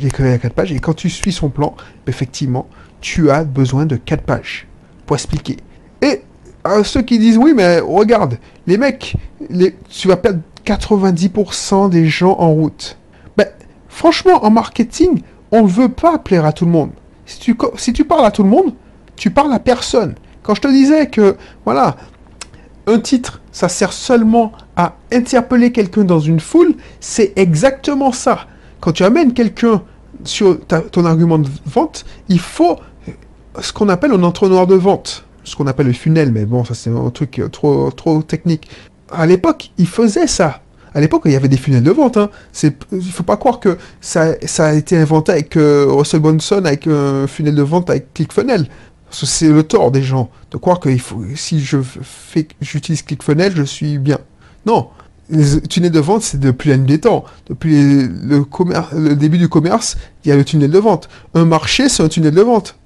j'écris 0.00 0.28
à 0.28 0.38
4 0.38 0.52
pages 0.52 0.72
et 0.72 0.80
quand 0.80 0.94
tu 0.94 1.08
suis 1.08 1.32
son 1.32 1.48
plan, 1.48 1.76
effectivement, 2.06 2.68
tu 3.00 3.30
as 3.30 3.44
besoin 3.44 3.86
de 3.86 3.96
4 3.96 4.22
pages 4.22 4.66
pour 5.06 5.16
expliquer. 5.16 5.56
Et 6.02 6.22
à 6.64 6.84
ceux 6.84 7.02
qui 7.02 7.18
disent 7.18 7.38
oui, 7.38 7.52
mais 7.54 7.80
regarde, 7.80 8.38
les 8.66 8.78
mecs, 8.78 9.16
les, 9.50 9.76
tu 9.88 10.08
vas 10.08 10.16
perdre 10.16 10.40
90% 10.64 11.90
des 11.90 12.06
gens 12.06 12.36
en 12.38 12.52
route. 12.52 12.96
Ben, 13.36 13.48
franchement, 13.88 14.44
en 14.44 14.50
marketing, 14.50 15.22
on 15.50 15.62
ne 15.62 15.68
veut 15.68 15.88
pas 15.88 16.18
plaire 16.18 16.44
à 16.44 16.52
tout 16.52 16.64
le 16.64 16.70
monde. 16.70 16.90
Si 17.26 17.38
tu, 17.38 17.56
si 17.76 17.92
tu 17.92 18.04
parles 18.04 18.24
à 18.24 18.30
tout 18.30 18.42
le 18.42 18.48
monde, 18.48 18.74
tu 19.16 19.30
parles 19.30 19.52
à 19.52 19.58
personne. 19.58 20.14
Quand 20.42 20.54
je 20.54 20.60
te 20.60 20.68
disais 20.68 21.06
que, 21.06 21.36
voilà, 21.64 21.96
un 22.86 22.98
titre, 22.98 23.40
ça 23.52 23.68
sert 23.68 23.92
seulement 23.92 24.52
à 24.76 24.94
interpeller 25.12 25.72
quelqu'un 25.72 26.04
dans 26.04 26.20
une 26.20 26.40
foule, 26.40 26.74
c'est 27.00 27.32
exactement 27.36 28.12
ça. 28.12 28.46
Quand 28.80 28.92
tu 28.92 29.04
amènes 29.04 29.32
quelqu'un 29.34 29.82
sur 30.24 30.58
ton 30.66 31.04
argument 31.04 31.38
de 31.38 31.48
vente, 31.66 32.04
il 32.28 32.40
faut 32.40 32.78
ce 33.60 33.72
qu'on 33.72 33.88
appelle 33.88 34.12
un 34.12 34.22
entonnoir 34.22 34.66
de 34.66 34.74
vente 34.74 35.24
ce 35.44 35.56
qu'on 35.56 35.66
appelle 35.66 35.86
le 35.86 35.92
funnel, 35.92 36.32
mais 36.32 36.44
bon, 36.44 36.64
ça 36.64 36.74
c'est 36.74 36.90
un 36.90 37.10
truc 37.10 37.38
euh, 37.38 37.48
trop, 37.48 37.90
trop 37.90 38.22
technique. 38.22 38.68
À 39.10 39.26
l'époque, 39.26 39.70
ils 39.78 39.86
faisaient 39.86 40.26
ça. 40.26 40.62
À 40.94 41.00
l'époque, 41.00 41.22
il 41.24 41.32
y 41.32 41.36
avait 41.36 41.48
des 41.48 41.56
funnels 41.56 41.82
de 41.82 41.90
vente. 41.90 42.16
Hein. 42.16 42.30
Il 42.62 42.72
ne 42.92 43.00
faut 43.00 43.22
pas 43.22 43.36
croire 43.36 43.60
que 43.60 43.78
ça, 44.00 44.34
ça 44.44 44.66
a 44.66 44.72
été 44.74 44.96
inventé 44.96 45.32
avec 45.32 45.56
euh, 45.56 45.86
Russell 45.88 46.20
Bonson, 46.20 46.64
avec 46.64 46.86
un 46.86 47.26
funnel 47.26 47.54
de 47.54 47.62
vente 47.62 47.88
avec 47.88 48.12
ClickFunnels. 48.14 48.66
C'est 49.10 49.48
le 49.48 49.62
tort 49.62 49.90
des 49.90 50.02
gens 50.02 50.30
de 50.50 50.56
croire 50.56 50.80
que 50.80 50.88
il 50.88 51.00
si 51.36 51.60
je 51.60 51.78
fais, 51.82 52.48
j'utilise 52.62 53.02
ClickFunnels, 53.02 53.54
je 53.54 53.62
suis 53.62 53.98
bien. 53.98 54.18
Non, 54.64 54.88
les 55.28 55.60
tunnels 55.62 55.90
de 55.90 56.00
vente, 56.00 56.22
c'est 56.22 56.40
depuis 56.40 56.70
la 56.70 56.76
nuit 56.76 56.86
des 56.86 57.00
temps. 57.00 57.24
Depuis 57.48 57.74
le 57.74 59.14
début 59.14 59.38
du 59.38 59.48
commerce, 59.48 59.96
il 60.24 60.28
y 60.28 60.32
a 60.32 60.36
le 60.36 60.44
tunnel 60.44 60.70
de 60.70 60.78
vente. 60.78 61.08
Un 61.34 61.44
marché, 61.44 61.88
c'est 61.88 62.02
un 62.02 62.08
tunnel 62.08 62.34
de 62.34 62.42
vente. 62.42 62.76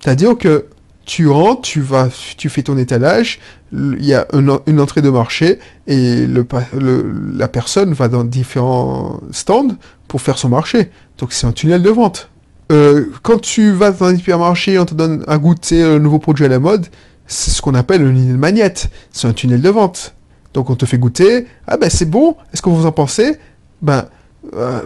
C'est-à-dire 0.00 0.36
que 0.38 0.66
tu 1.06 1.28
rentres, 1.28 1.62
tu 1.62 1.80
vas, 1.80 2.08
tu 2.36 2.50
fais 2.50 2.62
ton 2.62 2.76
étalage, 2.76 3.38
il 3.72 4.04
y 4.04 4.12
a 4.12 4.26
une, 4.32 4.80
entrée 4.80 5.02
de 5.02 5.08
marché 5.08 5.60
et 5.86 6.26
la 6.26 7.48
personne 7.48 7.92
va 7.94 8.08
dans 8.08 8.24
différents 8.24 9.20
stands 9.30 9.76
pour 10.08 10.20
faire 10.20 10.36
son 10.36 10.48
marché. 10.48 10.90
Donc 11.18 11.32
c'est 11.32 11.46
un 11.46 11.52
tunnel 11.52 11.82
de 11.82 11.90
vente. 11.90 12.28
Euh, 12.72 13.06
quand 13.22 13.40
tu 13.40 13.70
vas 13.70 13.92
dans 13.92 14.06
un 14.06 14.14
hypermarché, 14.14 14.78
on 14.80 14.84
te 14.84 14.94
donne 14.94 15.24
à 15.28 15.38
goûter 15.38 15.82
un 15.84 16.00
nouveau 16.00 16.18
produit 16.18 16.44
à 16.44 16.48
la 16.48 16.58
mode, 16.58 16.86
c'est 17.28 17.52
ce 17.52 17.62
qu'on 17.62 17.74
appelle 17.74 18.02
une 18.02 18.36
magnète. 18.36 18.90
C'est 19.12 19.28
un 19.28 19.32
tunnel 19.32 19.62
de 19.62 19.70
vente. 19.70 20.14
Donc 20.54 20.70
on 20.70 20.74
te 20.74 20.86
fait 20.86 20.98
goûter, 20.98 21.46
ah 21.68 21.76
ben 21.76 21.88
c'est 21.88 22.10
bon, 22.10 22.36
est-ce 22.52 22.62
que 22.62 22.70
vous 22.70 22.86
en 22.86 22.92
pensez? 22.92 23.36
Ben 23.80 24.06
euh, 24.54 24.80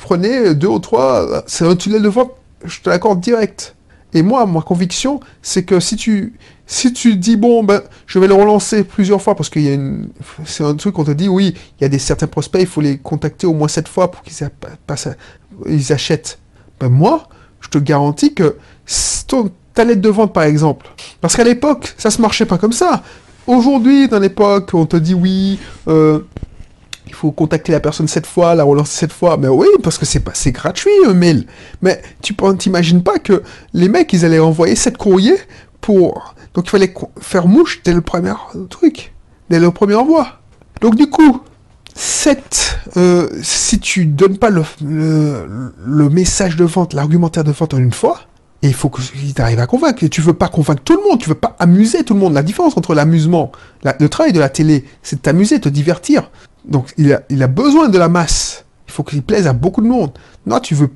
prenez 0.00 0.54
deux 0.54 0.68
ou 0.68 0.78
trois, 0.80 1.44
c'est 1.46 1.66
un 1.66 1.76
tunnel 1.76 2.02
de 2.02 2.08
vente, 2.08 2.32
je 2.64 2.80
te 2.80 2.90
l'accorde 2.90 3.20
direct. 3.20 3.76
Et 4.14 4.22
moi, 4.22 4.46
ma 4.46 4.60
conviction, 4.60 5.20
c'est 5.40 5.64
que 5.64 5.80
si 5.80 5.96
tu, 5.96 6.34
si 6.66 6.92
tu 6.92 7.16
dis, 7.16 7.36
bon, 7.36 7.64
ben, 7.64 7.82
je 8.06 8.18
vais 8.18 8.26
le 8.26 8.34
relancer 8.34 8.84
plusieurs 8.84 9.22
fois, 9.22 9.34
parce 9.34 9.48
qu'il 9.48 10.08
c'est 10.44 10.64
un 10.64 10.74
truc 10.74 10.94
qu'on 10.94 11.04
te 11.04 11.10
dit, 11.10 11.28
oui, 11.28 11.54
il 11.78 11.82
y 11.82 11.84
a 11.84 11.88
des 11.88 11.98
certains 11.98 12.26
prospects, 12.26 12.60
il 12.60 12.66
faut 12.66 12.80
les 12.80 12.98
contacter 12.98 13.46
au 13.46 13.54
moins 13.54 13.68
sept 13.68 13.88
fois 13.88 14.10
pour 14.10 14.22
qu'ils 14.22 14.34
ils 15.66 15.92
achètent. 15.92 16.38
Ben, 16.78 16.88
moi, 16.88 17.28
je 17.60 17.68
te 17.68 17.78
garantis 17.78 18.34
que 18.34 18.56
ta 19.74 19.84
lettre 19.84 20.02
de 20.02 20.08
vente, 20.08 20.32
par 20.32 20.44
exemple, 20.44 20.86
parce 21.20 21.36
qu'à 21.36 21.44
l'époque, 21.44 21.94
ça 21.96 22.10
se 22.10 22.20
marchait 22.20 22.46
pas 22.46 22.58
comme 22.58 22.72
ça. 22.72 23.02
Aujourd'hui, 23.46 24.08
dans 24.08 24.18
l'époque, 24.18 24.70
on 24.74 24.86
te 24.86 24.96
dit, 24.96 25.14
oui, 25.14 25.58
euh, 25.88 26.20
il 27.06 27.14
faut 27.14 27.32
contacter 27.32 27.72
la 27.72 27.80
personne 27.80 28.08
cette 28.08 28.26
fois, 28.26 28.54
la 28.54 28.64
relancer 28.64 28.96
cette 28.96 29.12
fois. 29.12 29.36
Mais 29.36 29.48
oui, 29.48 29.66
parce 29.82 29.98
que 29.98 30.06
c'est 30.06 30.20
pas, 30.20 30.32
gratuit 30.46 30.90
un 31.06 31.14
mail. 31.14 31.46
Mais 31.80 32.00
tu 32.22 32.34
t'imagines 32.58 33.02
pas 33.02 33.18
que 33.18 33.42
les 33.72 33.88
mecs, 33.88 34.12
ils 34.12 34.24
allaient 34.24 34.38
envoyer 34.38 34.76
cette 34.76 34.96
courrier 34.96 35.36
pour. 35.80 36.34
Donc 36.54 36.66
il 36.66 36.70
fallait 36.70 36.94
faire 37.20 37.46
mouche 37.46 37.82
dès 37.84 37.92
le 37.92 38.00
premier 38.00 38.34
truc, 38.70 39.14
dès 39.50 39.58
le 39.58 39.70
premier 39.70 39.94
envoi. 39.94 40.40
Donc 40.80 40.94
du 40.94 41.08
coup, 41.08 41.40
cette, 41.94 42.78
euh, 42.96 43.28
si 43.42 43.78
tu 43.78 44.06
donnes 44.06 44.38
pas 44.38 44.50
le, 44.50 44.64
le, 44.80 46.08
message 46.08 46.56
de 46.56 46.64
vente, 46.64 46.94
l'argumentaire 46.94 47.44
de 47.44 47.52
vente 47.52 47.74
en 47.74 47.78
une 47.78 47.92
fois, 47.92 48.20
et 48.62 48.68
il 48.68 48.74
faut 48.74 48.88
que 48.88 49.02
tu 49.02 49.42
arrives 49.42 49.58
à 49.58 49.66
convaincre. 49.66 50.06
Tu 50.06 50.20
veux 50.20 50.34
pas 50.34 50.48
convaincre 50.48 50.82
tout 50.84 50.96
le 50.96 51.02
monde, 51.08 51.20
tu 51.20 51.28
veux 51.28 51.34
pas 51.34 51.56
amuser 51.58 52.04
tout 52.04 52.14
le 52.14 52.20
monde. 52.20 52.32
La 52.32 52.44
différence 52.44 52.76
entre 52.76 52.94
l'amusement, 52.94 53.50
le 53.82 54.08
travail 54.08 54.32
de 54.32 54.38
la 54.38 54.48
télé, 54.48 54.84
c'est 55.02 55.16
de 55.16 55.20
t'amuser, 55.20 55.58
de 55.58 55.64
te 55.64 55.68
divertir. 55.68 56.30
Donc 56.64 56.92
il 56.96 57.12
a, 57.12 57.22
il 57.28 57.42
a 57.42 57.48
besoin 57.48 57.88
de 57.88 57.98
la 57.98 58.08
masse. 58.08 58.64
Il 58.88 58.92
faut 58.92 59.02
qu'il 59.04 59.22
plaise 59.22 59.46
à 59.46 59.54
beaucoup 59.54 59.80
de 59.80 59.86
monde. 59.86 60.10
Non, 60.44 60.60
tu 60.60 60.74
veux, 60.74 60.90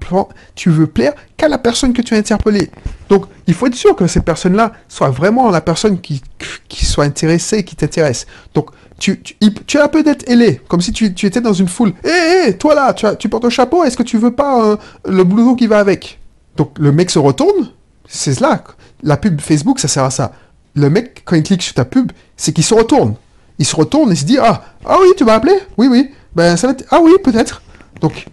tu 0.54 0.70
veux 0.70 0.86
plaire 0.86 1.14
qu'à 1.36 1.48
la 1.48 1.56
personne 1.56 1.92
que 1.92 2.02
tu 2.02 2.14
as 2.14 2.18
interpellée. 2.18 2.70
Donc 3.08 3.26
il 3.46 3.54
faut 3.54 3.66
être 3.66 3.74
sûr 3.74 3.96
que 3.96 4.06
cette 4.06 4.24
personne-là 4.24 4.72
soit 4.88 5.08
vraiment 5.08 5.50
la 5.50 5.60
personne 5.60 6.00
qui, 6.00 6.20
qui 6.68 6.84
soit 6.84 7.04
intéressée, 7.04 7.64
qui 7.64 7.74
t'intéresse. 7.74 8.26
Donc 8.54 8.70
tu, 8.98 9.20
tu, 9.22 9.34
tu 9.66 9.78
as 9.78 9.88
peut-être 9.88 10.28
ailé, 10.28 10.60
comme 10.68 10.80
si 10.80 10.92
tu, 10.92 11.06
étais 11.06 11.40
dans 11.40 11.52
une 11.52 11.68
foule. 11.68 11.92
Hé, 12.04 12.48
hé, 12.48 12.58
toi 12.58 12.74
là, 12.74 12.92
tu, 12.92 13.06
as, 13.06 13.14
tu 13.14 13.28
portes 13.28 13.44
un 13.44 13.50
chapeau, 13.50 13.84
est-ce 13.84 13.96
que 13.96 14.02
tu 14.02 14.18
veux 14.18 14.32
pas 14.32 14.64
euh, 14.64 14.76
le 15.06 15.24
blouson 15.24 15.54
qui 15.54 15.66
va 15.66 15.78
avec? 15.78 16.18
Donc 16.56 16.78
le 16.78 16.92
mec 16.92 17.10
se 17.10 17.18
retourne, 17.18 17.70
c'est 18.08 18.34
cela. 18.34 18.62
La 19.02 19.16
pub 19.16 19.40
Facebook, 19.40 19.78
ça 19.78 19.88
sert 19.88 20.04
à 20.04 20.10
ça. 20.10 20.32
Le 20.74 20.90
mec, 20.90 21.22
quand 21.24 21.36
il 21.36 21.42
clique 21.42 21.62
sur 21.62 21.74
ta 21.74 21.84
pub, 21.84 22.12
c'est 22.36 22.52
qu'il 22.52 22.64
se 22.64 22.74
retourne. 22.74 23.14
Il 23.58 23.66
se 23.66 23.76
retourne 23.76 24.12
et 24.12 24.16
se 24.16 24.24
dit 24.24 24.38
Ah, 24.38 24.64
ah 24.84 24.98
oui, 25.00 25.08
tu 25.16 25.24
m'as 25.24 25.34
appelé? 25.34 25.54
Oui, 25.76 25.88
oui. 25.88 26.10
Ben, 26.34 26.56
ça 26.56 26.68
va 26.68 26.74
Ah 26.90 27.00
oui, 27.02 27.12
peut-être. 27.22 27.62
Donc, 28.00 28.26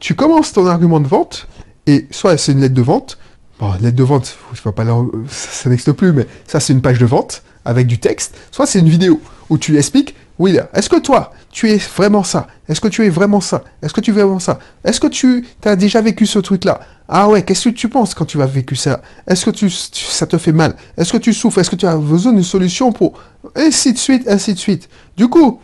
tu 0.00 0.14
commences 0.14 0.52
ton 0.52 0.66
argument 0.66 1.00
de 1.00 1.06
vente, 1.06 1.46
et 1.86 2.06
soit 2.10 2.36
c'est 2.36 2.52
une 2.52 2.60
lettre 2.60 2.74
de 2.74 2.82
vente. 2.82 3.18
Bon, 3.60 3.72
lettre 3.80 3.96
de 3.96 4.02
vente, 4.02 4.36
je 4.52 4.60
peux 4.60 4.72
pas 4.72 4.84
ça, 5.28 5.68
n'existe 5.68 5.92
plus, 5.92 6.12
mais 6.12 6.26
ça, 6.46 6.60
c'est 6.60 6.72
une 6.72 6.82
page 6.82 6.98
de 6.98 7.06
vente 7.06 7.42
avec 7.64 7.86
du 7.86 7.98
texte. 7.98 8.36
Soit 8.50 8.66
c'est 8.66 8.80
une 8.80 8.88
vidéo 8.88 9.20
où 9.48 9.58
tu 9.58 9.76
expliques 9.76 10.14
oui, 10.38 10.58
est-ce 10.74 10.88
que 10.88 10.98
toi, 10.98 11.32
tu 11.54 11.70
es 11.70 11.76
vraiment 11.76 12.24
ça? 12.24 12.48
Est-ce 12.68 12.80
que 12.80 12.88
tu 12.88 13.06
es 13.06 13.08
vraiment 13.08 13.40
ça? 13.40 13.62
Est-ce 13.80 13.94
que 13.94 14.00
tu 14.00 14.10
es 14.10 14.12
vraiment 14.12 14.40
ça? 14.40 14.58
Est-ce 14.84 14.98
que 14.98 15.06
tu 15.06 15.46
as 15.64 15.76
déjà 15.76 16.00
vécu 16.00 16.26
ce 16.26 16.40
truc-là? 16.40 16.80
Ah 17.08 17.28
ouais, 17.28 17.44
qu'est-ce 17.44 17.68
que 17.68 17.74
tu 17.74 17.88
penses 17.88 18.12
quand 18.12 18.24
tu 18.24 18.42
as 18.42 18.46
vécu 18.46 18.74
ça? 18.74 19.00
Est-ce 19.28 19.44
que 19.44 19.50
tu, 19.50 19.70
ça 19.70 20.26
te 20.26 20.36
fait 20.36 20.50
mal? 20.50 20.74
Est-ce 20.96 21.12
que 21.12 21.18
tu 21.18 21.32
souffres? 21.32 21.58
Est-ce 21.60 21.70
que 21.70 21.76
tu 21.76 21.86
as 21.86 21.96
besoin 21.96 22.32
d'une 22.32 22.42
solution 22.42 22.90
pour... 22.90 23.20
Ainsi 23.54 23.92
de 23.92 23.98
suite, 23.98 24.28
ainsi 24.28 24.52
de 24.52 24.58
suite. 24.58 24.88
Du 25.16 25.28
coup, 25.28 25.60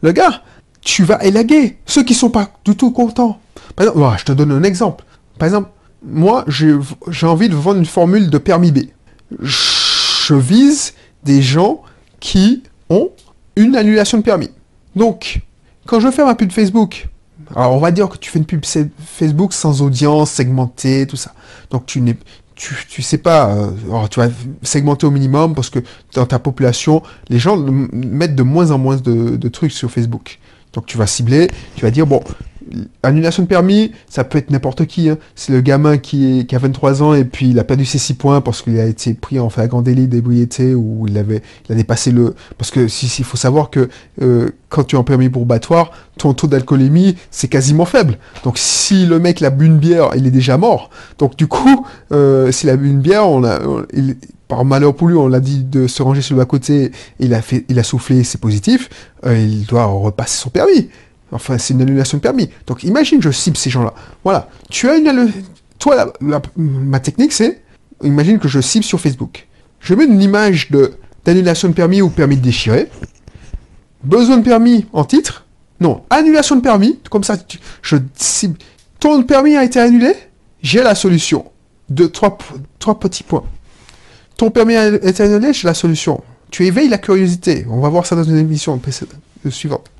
le 0.00 0.12
gars, 0.12 0.42
tu 0.80 1.02
vas 1.02 1.22
élaguer 1.24 1.78
ceux 1.86 2.04
qui 2.04 2.14
sont 2.14 2.30
pas 2.30 2.52
du 2.64 2.76
tout 2.76 2.92
contents. 2.92 3.40
Exemple, 3.80 4.18
je 4.18 4.24
te 4.26 4.32
donne 4.32 4.52
un 4.52 4.62
exemple. 4.62 5.04
Par 5.40 5.46
exemple, 5.46 5.70
moi, 6.04 6.44
j'ai 6.46 7.26
envie 7.26 7.48
de 7.48 7.56
vendre 7.56 7.80
une 7.80 7.86
formule 7.86 8.30
de 8.30 8.38
permis 8.38 8.70
B. 8.70 8.78
Je 9.40 10.34
vise 10.34 10.94
des 11.24 11.42
gens 11.42 11.82
qui 12.20 12.62
ont 12.90 13.10
une 13.56 13.74
annulation 13.74 14.18
de 14.18 14.22
permis. 14.22 14.50
Donc, 14.96 15.40
quand 15.86 16.00
je 16.00 16.10
fais 16.10 16.24
ma 16.24 16.34
pub 16.34 16.50
Facebook, 16.50 17.08
alors 17.54 17.72
on 17.72 17.78
va 17.78 17.92
dire 17.92 18.08
que 18.08 18.16
tu 18.16 18.30
fais 18.30 18.38
une 18.38 18.44
pub 18.46 18.64
Facebook 18.64 19.52
sans 19.52 19.82
audience, 19.82 20.30
segmentée, 20.30 21.06
tout 21.06 21.16
ça. 21.16 21.32
Donc 21.70 21.86
tu 21.86 22.00
n'es 22.00 22.16
tu, 22.56 22.74
tu 22.88 23.02
sais 23.02 23.18
pas, 23.18 23.50
euh, 23.50 24.08
tu 24.10 24.18
vas 24.18 24.28
segmenter 24.62 25.06
au 25.06 25.10
minimum 25.10 25.54
parce 25.54 25.68
que 25.68 25.78
dans 26.14 26.24
ta 26.24 26.38
population, 26.38 27.02
les 27.28 27.38
gens 27.38 27.58
mettent 27.58 28.34
de 28.34 28.42
moins 28.42 28.70
en 28.70 28.78
moins 28.78 28.96
de, 28.96 29.36
de 29.36 29.48
trucs 29.48 29.72
sur 29.72 29.90
Facebook. 29.90 30.38
Donc 30.72 30.86
tu 30.86 30.96
vas 30.96 31.06
cibler, 31.06 31.48
tu 31.74 31.82
vas 31.82 31.90
dire, 31.90 32.06
bon, 32.06 32.22
annulation 33.02 33.42
de 33.42 33.48
permis, 33.48 33.92
ça 34.08 34.24
peut 34.24 34.38
être 34.38 34.50
n'importe 34.50 34.86
qui. 34.86 35.08
Hein. 35.08 35.18
C'est 35.34 35.52
le 35.52 35.60
gamin 35.60 35.98
qui, 35.98 36.40
est, 36.40 36.54
a 36.54 36.58
23 36.58 37.02
ans 37.02 37.14
et 37.14 37.24
puis 37.24 37.50
il 37.50 37.58
a 37.58 37.64
perdu 37.64 37.84
ses 37.84 37.98
6 37.98 38.14
points 38.14 38.40
parce 38.40 38.62
qu'il 38.62 38.78
a 38.78 38.86
été 38.86 39.14
pris 39.14 39.38
en 39.38 39.48
flagrant 39.50 39.82
délit 39.82 40.08
d'ébriété 40.08 40.74
ou 40.74 41.06
il 41.08 41.18
avait 41.18 41.42
il 41.68 41.72
a 41.72 41.74
dépassé 41.74 42.10
le... 42.10 42.34
Parce 42.58 42.70
que 42.70 42.88
si, 42.88 43.06
il 43.18 43.24
faut 43.24 43.36
savoir 43.36 43.70
que 43.70 43.88
euh, 44.22 44.50
quand 44.68 44.84
tu 44.84 44.96
es 44.96 44.98
en 44.98 45.04
permis 45.04 45.28
probatoire, 45.28 45.92
ton 46.18 46.34
taux 46.34 46.46
d'alcoolémie, 46.46 47.16
c'est 47.30 47.48
quasiment 47.48 47.84
faible. 47.84 48.18
Donc 48.44 48.58
si 48.58 49.06
le 49.06 49.18
mec 49.18 49.40
l'a 49.40 49.50
bu 49.50 49.66
une 49.66 49.78
bière, 49.78 50.10
il 50.16 50.26
est 50.26 50.30
déjà 50.30 50.58
mort. 50.58 50.90
Donc 51.18 51.36
du 51.36 51.46
coup, 51.46 51.86
euh, 52.12 52.50
s'il 52.52 52.70
a 52.70 52.76
bu 52.76 52.88
une 52.88 53.00
bière, 53.00 53.28
on 53.28 53.44
a, 53.44 53.60
il, 53.92 54.16
par 54.48 54.64
malheur 54.64 54.94
pour 54.94 55.08
lui, 55.08 55.16
on 55.16 55.28
l'a 55.28 55.40
dit 55.40 55.64
de 55.64 55.86
se 55.86 56.02
ranger 56.02 56.22
sur 56.22 56.34
le 56.34 56.42
bas-côté, 56.42 56.92
il 57.18 57.34
a 57.34 57.42
fait, 57.42 57.64
il 57.68 57.78
a 57.78 57.82
soufflé, 57.82 58.22
c'est 58.24 58.40
positif, 58.40 58.88
euh, 59.24 59.36
il 59.36 59.66
doit 59.66 59.84
repasser 59.84 60.38
son 60.38 60.50
permis. 60.50 60.88
Enfin, 61.32 61.58
c'est 61.58 61.74
une 61.74 61.82
annulation 61.82 62.18
de 62.18 62.22
permis. 62.22 62.50
Donc 62.66 62.84
imagine, 62.84 63.20
je 63.20 63.30
cible 63.30 63.56
ces 63.56 63.70
gens-là. 63.70 63.94
Voilà. 64.22 64.48
Tu 64.70 64.88
as 64.88 64.96
une 64.96 65.32
Toi, 65.78 66.12
ma 66.56 67.00
technique, 67.00 67.32
c'est, 67.32 67.62
imagine 68.02 68.38
que 68.38 68.48
je 68.48 68.60
cible 68.60 68.84
sur 68.84 69.00
Facebook. 69.00 69.46
Je 69.80 69.94
mets 69.94 70.04
une 70.04 70.22
image 70.22 70.70
de 70.70 70.94
d'annulation 71.24 71.68
de 71.68 71.74
permis 71.74 72.00
ou 72.02 72.08
permis 72.08 72.36
de 72.36 72.42
déchirer. 72.42 72.88
Besoin 74.04 74.36
de 74.36 74.44
permis 74.44 74.86
en 74.92 75.04
titre? 75.04 75.44
Non, 75.80 76.02
annulation 76.08 76.54
de 76.54 76.60
permis. 76.60 77.00
Comme 77.10 77.24
ça, 77.24 77.36
je 77.82 77.96
cible. 78.14 78.58
Ton 79.00 79.22
permis 79.24 79.56
a 79.56 79.64
été 79.64 79.80
annulé? 79.80 80.14
J'ai 80.62 80.82
la 80.82 80.94
solution. 80.94 81.46
De 81.88 82.06
trois, 82.06 82.38
trois 82.78 82.98
petits 83.00 83.24
points. 83.24 83.44
Ton 84.36 84.50
permis 84.50 84.76
a 84.76 84.86
été 84.86 85.24
annulé, 85.24 85.52
j'ai 85.52 85.66
la 85.66 85.74
solution. 85.74 86.22
Tu 86.50 86.66
éveilles 86.66 86.88
la 86.88 86.98
curiosité. 86.98 87.66
On 87.68 87.80
va 87.80 87.88
voir 87.88 88.06
ça 88.06 88.14
dans 88.14 88.24
une 88.24 88.38
émission 88.38 88.80
suivante 89.50 89.90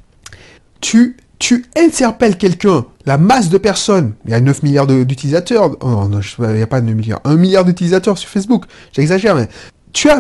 tu, 0.81 1.17
interpelles 1.77 2.37
quelqu'un, 2.37 2.87
la 3.05 3.19
masse 3.19 3.49
de 3.49 3.59
personnes, 3.59 4.15
il 4.25 4.31
y 4.31 4.35
a 4.35 4.41
9 4.41 4.63
milliards 4.63 4.87
d'utilisateurs, 4.87 5.77
oh 5.81 6.09
non, 6.09 6.21
il 6.21 6.55
n'y 6.55 6.63
a 6.63 6.67
pas 6.67 6.81
9 6.81 6.95
milliards, 6.95 7.21
1 7.25 7.37
milliard 7.37 7.65
d'utilisateurs 7.65 8.19
sur 8.19 8.29
Facebook, 8.29 8.65
j'exagère, 8.93 9.35
mais 9.35 9.49
tu, 9.93 10.11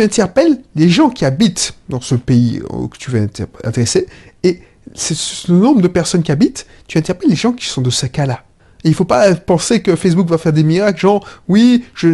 interpelles 0.00 0.58
les 0.74 0.88
gens 0.88 1.10
qui 1.10 1.24
habitent 1.24 1.74
dans 1.88 2.00
ce 2.00 2.14
pays 2.14 2.60
que 2.90 2.98
tu 2.98 3.10
veux 3.10 3.28
intéresser, 3.64 4.06
et 4.42 4.60
c'est 4.94 5.48
le 5.48 5.56
nombre 5.56 5.80
de 5.80 5.88
personnes 5.88 6.22
qui 6.22 6.32
habitent, 6.32 6.66
tu 6.86 6.98
interpelles 6.98 7.30
les 7.30 7.36
gens 7.36 7.52
qui 7.52 7.66
sont 7.66 7.82
de 7.82 7.90
ce 7.90 8.06
cas-là. 8.06 8.44
Et 8.84 8.88
il 8.88 8.94
faut 8.94 9.04
pas 9.04 9.34
penser 9.34 9.82
que 9.82 9.96
Facebook 9.96 10.28
va 10.28 10.38
faire 10.38 10.52
des 10.52 10.62
miracles, 10.62 11.00
genre, 11.00 11.26
oui, 11.48 11.84
je, 11.94 12.08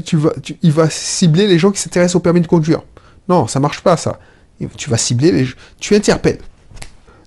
tu 0.00 0.16
vas, 0.16 0.32
il 0.62 0.72
va 0.72 0.90
cibler 0.90 1.46
les 1.46 1.58
gens 1.58 1.70
qui 1.70 1.80
s'intéressent 1.80 2.16
au 2.16 2.20
permis 2.20 2.40
de 2.40 2.48
conduire. 2.48 2.82
Non, 3.28 3.46
ça 3.46 3.60
marche 3.60 3.80
pas, 3.80 3.96
ça. 3.96 4.18
Tu 4.76 4.90
vas 4.90 4.98
cibler 4.98 5.30
les 5.30 5.46
tu 5.78 5.94
interpelles. 5.94 6.38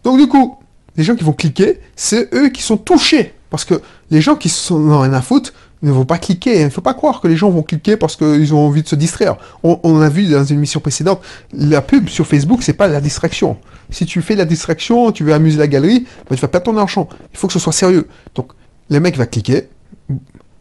Donc 0.03 0.17
du 0.17 0.27
coup, 0.27 0.57
les 0.95 1.03
gens 1.03 1.15
qui 1.15 1.24
vont 1.24 1.33
cliquer, 1.33 1.79
c'est 1.95 2.33
eux 2.33 2.50
qui 2.50 2.62
sont 2.62 2.77
touchés. 2.77 3.33
Parce 3.50 3.65
que 3.65 3.81
les 4.10 4.22
gens 4.22 4.36
qui 4.36 4.50
sont 4.50 4.79
dans 4.79 5.01
rien 5.01 5.13
à 5.13 5.22
foutre 5.22 5.53
ne 5.83 5.91
vont 5.91 6.05
pas 6.05 6.17
cliquer. 6.17 6.60
Il 6.60 6.65
ne 6.65 6.69
faut 6.69 6.81
pas 6.81 6.93
croire 6.93 7.22
que 7.22 7.27
les 7.27 7.36
gens 7.36 7.50
vont 7.50 7.62
cliquer 7.62 7.98
parce 7.98 8.15
qu'ils 8.15 8.53
ont 8.53 8.65
envie 8.65 8.81
de 8.81 8.88
se 8.88 8.95
distraire. 8.95 9.36
On, 9.63 10.01
a 10.01 10.10
vu 10.10 10.27
dans 10.27 10.43
une 10.43 10.57
émission 10.57 10.79
précédente, 10.79 11.22
la 11.53 11.81
pub 11.81 12.10
sur 12.10 12.25
Facebook, 12.25 12.63
c'est 12.63 12.74
pas 12.74 12.88
la 12.88 13.01
distraction. 13.01 13.57
Si 13.89 14.05
tu 14.05 14.22
fais 14.22 14.36
la 14.36 14.45
distraction, 14.45 15.12
tu 15.12 15.24
veux 15.24 15.33
amuser 15.33 15.57
la 15.57 15.67
galerie, 15.67 16.07
bah, 16.29 16.36
tu 16.36 16.41
vas 16.41 16.48
perdre 16.48 16.65
ton 16.65 16.77
argent. 16.77 17.07
Il 17.33 17.38
faut 17.38 17.48
que 17.48 17.53
ce 17.53 17.60
soit 17.60 17.74
sérieux. 17.74 18.07
Donc, 18.33 18.53
le 18.89 19.00
mec 19.00 19.17
va 19.17 19.25
cliquer. 19.25 19.67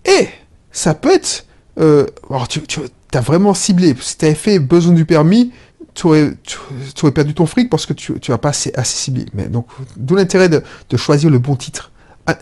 Et 0.04 0.28
ça 0.70 0.94
peut 0.94 1.14
être... 1.14 1.46
Euh, 1.78 2.06
tu, 2.48 2.60
tu 2.62 2.80
as 3.14 3.20
vraiment 3.20 3.54
ciblé. 3.54 3.94
Si 4.00 4.18
tu 4.18 4.26
avais 4.26 4.34
fait 4.34 4.58
besoin 4.58 4.92
du 4.92 5.06
permis, 5.06 5.52
tu 5.94 6.06
aurais, 6.06 7.12
perdu 7.12 7.34
ton 7.34 7.46
fric 7.46 7.68
parce 7.68 7.86
que 7.86 7.92
tu 7.92 8.14
n'as 8.28 8.38
pas 8.38 8.50
assez, 8.50 8.72
assez 8.74 9.12
Mais 9.34 9.48
donc, 9.48 9.66
d'où 9.96 10.16
l'intérêt 10.16 10.48
de, 10.48 10.62
choisir 10.96 11.30
le 11.30 11.38
bon 11.38 11.56
titre. 11.56 11.90
Ah, 12.26 12.36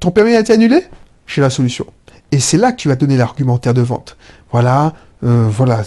ton 0.00 0.10
permis 0.10 0.34
a 0.34 0.40
été 0.40 0.52
annulé? 0.52 0.84
J'ai 1.26 1.40
la 1.40 1.50
solution. 1.50 1.86
Et 2.30 2.40
c'est 2.40 2.58
là 2.58 2.72
que 2.72 2.76
tu 2.76 2.88
vas 2.88 2.96
donner 2.96 3.16
l'argumentaire 3.16 3.74
de 3.74 3.80
vente. 3.80 4.16
Voilà, 4.52 4.94
euh, 5.24 5.48
voilà, 5.50 5.82